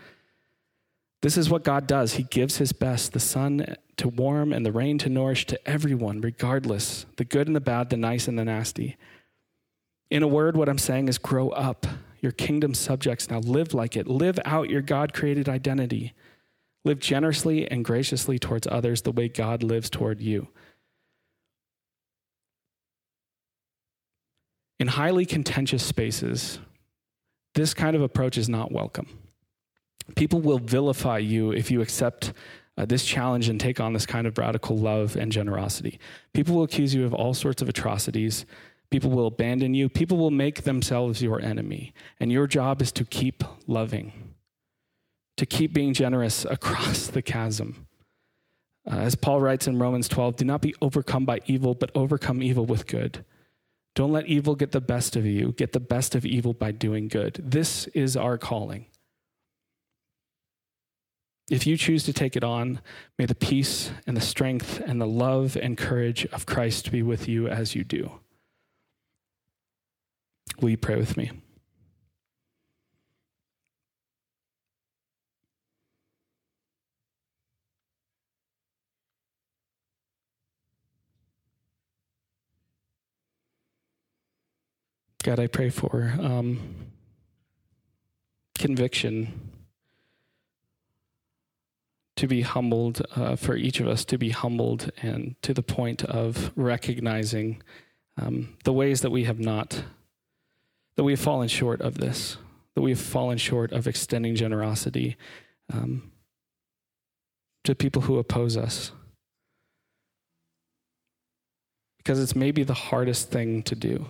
This 1.21 1.37
is 1.37 1.51
what 1.51 1.63
God 1.63 1.87
does. 1.87 2.15
He 2.15 2.25
gives 2.25 2.57
his 2.57 2.73
best, 2.73 3.13
the 3.13 3.21
sun 3.21 3.77
to 3.97 4.09
warm 4.09 4.53
and 4.53 4.65
the 4.67 4.73
rain 4.73 4.99
to 4.99 5.09
nourish 5.09 5.47
to 5.47 5.69
everyone, 5.69 6.21
regardless 6.21 7.07
the 7.17 7.25
good 7.25 7.47
and 7.47 7.55
the 7.55 7.61
bad, 7.61 7.91
the 7.91 7.97
nice 7.97 8.27
and 8.27 8.39
the 8.39 8.45
nasty. 8.45 8.97
In 10.11 10.23
a 10.23 10.29
word, 10.29 10.57
what 10.57 10.69
I'm 10.69 10.79
saying 10.79 11.09
is 11.09 11.19
grow 11.19 11.51
up. 11.51 11.87
Your 12.21 12.33
kingdom 12.33 12.75
subjects 12.75 13.31
now 13.31 13.39
live 13.39 13.73
like 13.75 13.97
it. 13.97 14.09
Live 14.09 14.39
out 14.45 14.71
your 14.71 14.83
God 14.83 15.13
created 15.13 15.49
identity. 15.49 16.13
Live 16.85 16.99
generously 16.99 17.71
and 17.71 17.85
graciously 17.85 18.39
towards 18.39 18.67
others 18.67 19.03
the 19.03 19.13
way 19.13 19.29
God 19.29 19.63
lives 19.63 19.89
toward 19.89 20.21
you. 20.21 20.49
In 24.83 24.89
highly 24.89 25.25
contentious 25.25 25.85
spaces, 25.85 26.59
this 27.55 27.73
kind 27.73 27.95
of 27.95 28.03
approach 28.03 28.37
is 28.37 28.49
not 28.49 28.73
welcome. 28.73 29.07
People 30.17 30.41
will 30.41 30.59
vilify 30.59 31.19
you 31.19 31.53
if 31.53 31.71
you 31.71 31.81
accept 31.81 32.33
uh, 32.77 32.85
this 32.85 33.05
challenge 33.05 33.49
and 33.49 33.61
take 33.61 33.79
on 33.79 33.93
this 33.93 34.07
kind 34.07 34.27
of 34.27 34.37
radical 34.37 34.77
love 34.77 35.15
and 35.15 35.31
generosity. 35.31 36.01
People 36.35 36.57
will 36.57 36.65
accuse 36.65 36.97
you 36.97 37.07
of 37.07 37.15
all 37.15 37.33
sorts 37.33 37.63
of 37.63 37.69
atrocities. 37.69 38.45
People 38.91 39.13
will 39.13 39.29
abandon 39.29 39.73
you. 39.73 39.89
People 39.89 40.17
will 40.17 40.33
make 40.33 40.65
themselves 40.65 41.23
your 41.23 41.41
enemy. 41.41 41.95
And 42.19 42.33
your 42.33 42.49
job 42.49 42.83
is 42.83 42.91
to 42.91 43.05
keep 43.05 43.45
loving, 43.69 44.35
to 45.37 45.47
keep 45.47 45.73
being 45.73 45.95
generous 45.95 46.45
across 46.51 47.07
the 47.07 47.23
chasm. 47.23 47.87
Uh, 48.91 48.97
as 48.97 49.15
Paul 49.15 49.41
writes 49.41 49.69
in 49.69 49.79
Romans 49.79 50.09
12, 50.09 50.35
do 50.35 50.45
not 50.45 50.61
be 50.61 50.75
overcome 50.83 51.25
by 51.25 51.39
evil, 51.47 51.73
but 51.73 51.93
overcome 51.95 52.43
evil 52.43 52.67
with 52.67 52.89
good. 52.89 53.25
Don't 53.95 54.13
let 54.13 54.27
evil 54.27 54.55
get 54.55 54.73
the 54.73 54.81
best 54.81 55.17
of 55.17 55.27
you. 55.27 55.53
Get 55.53 55.73
the 55.73 55.81
best 55.81 56.15
of 56.15 56.25
evil 56.25 56.55
by 56.55 56.73
doing 56.73 57.09
good. 57.09 57.41
This 57.43 57.87
is 57.89 58.17
our 58.17 58.39
calling. 58.39 58.87
If 61.51 61.67
you 61.67 61.77
choose 61.77 62.05
to 62.05 62.13
take 62.13 62.35
it 62.35 62.45
on, 62.45 62.81
may 63.19 63.27
the 63.27 63.35
peace 63.35 63.91
and 64.07 64.17
the 64.17 64.23
strength 64.23 64.81
and 64.87 65.01
the 65.01 65.07
love 65.07 65.57
and 65.57 65.77
courage 65.77 66.25
of 66.27 66.47
Christ 66.47 66.91
be 66.91 67.03
with 67.03 67.29
you 67.29 67.49
as 67.49 67.75
you 67.75 67.85
do. 67.85 68.13
Will 70.61 70.71
you 70.71 70.79
pray 70.79 70.97
with 70.97 71.17
me? 71.17 71.31
God, 85.23 85.39
I 85.39 85.47
pray 85.47 85.71
for 85.71 86.15
um, 86.21 86.75
conviction 88.57 89.53
to 92.17 92.27
be 92.27 92.41
humbled, 92.41 93.03
uh, 93.15 93.37
for 93.37 93.55
each 93.55 93.79
of 93.79 93.87
us 93.87 94.05
to 94.07 94.19
be 94.19 94.31
humbled, 94.31 94.91
and 95.01 95.37
to 95.43 95.55
the 95.55 95.63
point 95.63 96.05
of 96.05 96.51
recognizing 96.57 97.63
um, 98.21 98.57
the 98.65 98.73
ways 98.73 99.01
that 99.03 99.11
we 99.11 99.23
have 99.23 99.39
not, 99.39 99.85
that 100.97 101.05
we 101.05 101.13
have 101.13 101.21
fallen 101.21 101.47
short 101.47 101.81
of 101.81 101.99
this, 101.99 102.37
that 102.75 102.83
we 102.83 102.91
have 102.91 103.01
fallen 103.01 103.39
short 103.39 103.71
of 103.71 103.87
extending 103.87 104.35
generosity 104.35 105.17
um, 105.73 106.11
to 107.63 107.77
people 107.77 108.03
who 108.03 108.19
oppose 108.19 108.57
us. 108.57 108.91
Because 111.99 112.21
it's 112.21 112.35
maybe 112.35 112.65
the 112.65 112.75
hardest 112.75 113.31
thing 113.31 113.63
to 113.63 113.77
do. 113.77 114.09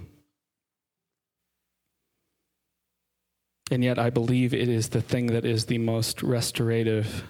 And 3.70 3.82
yet, 3.82 3.98
I 3.98 4.10
believe 4.10 4.52
it 4.52 4.68
is 4.68 4.90
the 4.90 5.00
thing 5.00 5.26
that 5.28 5.44
is 5.44 5.66
the 5.66 5.78
most 5.78 6.22
restorative 6.22 7.24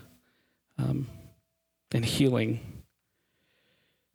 um, 0.79 1.07
and 1.93 2.05
healing 2.05 2.61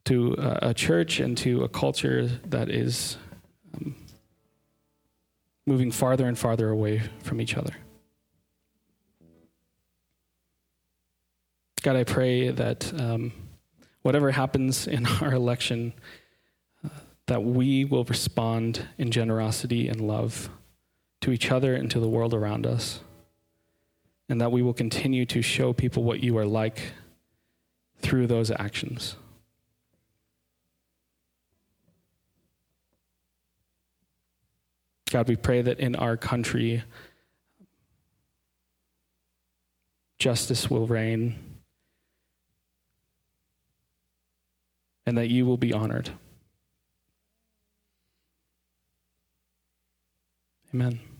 to 0.04 0.34
a, 0.38 0.70
a, 0.70 0.74
church 0.74 1.20
and 1.20 1.36
to 1.38 1.64
a 1.64 1.68
culture 1.68 2.26
that 2.46 2.68
is 2.68 3.16
um, 3.74 3.94
moving 5.66 5.90
farther 5.90 6.26
and 6.26 6.38
farther 6.38 6.70
away 6.70 7.02
from 7.22 7.40
each 7.40 7.56
other. 7.56 7.74
God, 11.82 11.96
I 11.96 12.04
pray 12.04 12.50
that 12.50 12.92
um, 12.98 13.32
whatever 14.02 14.30
happens 14.30 14.86
in 14.86 15.06
our 15.22 15.32
election, 15.32 15.92
uh, 16.84 16.88
that 17.26 17.44
we 17.44 17.84
will 17.84 18.04
respond 18.04 18.86
in 18.98 19.10
generosity 19.10 19.88
and 19.88 20.00
love 20.00 20.50
to 21.20 21.32
each 21.32 21.50
other 21.50 21.74
and 21.74 21.90
to 21.90 22.00
the 22.00 22.08
world 22.08 22.34
around 22.34 22.66
us. 22.66 23.00
And 24.28 24.40
that 24.40 24.52
we 24.52 24.62
will 24.62 24.74
continue 24.74 25.24
to 25.26 25.42
show 25.42 25.72
people 25.72 26.04
what 26.04 26.22
you 26.22 26.36
are 26.38 26.46
like 26.46 26.92
through 28.00 28.26
those 28.26 28.50
actions. 28.50 29.16
God, 35.10 35.28
we 35.28 35.36
pray 35.36 35.62
that 35.62 35.80
in 35.80 35.96
our 35.96 36.18
country, 36.18 36.82
justice 40.18 40.68
will 40.68 40.86
reign 40.86 41.36
and 45.06 45.16
that 45.16 45.30
you 45.30 45.46
will 45.46 45.56
be 45.56 45.72
honored. 45.72 46.10
Amen. 50.74 51.17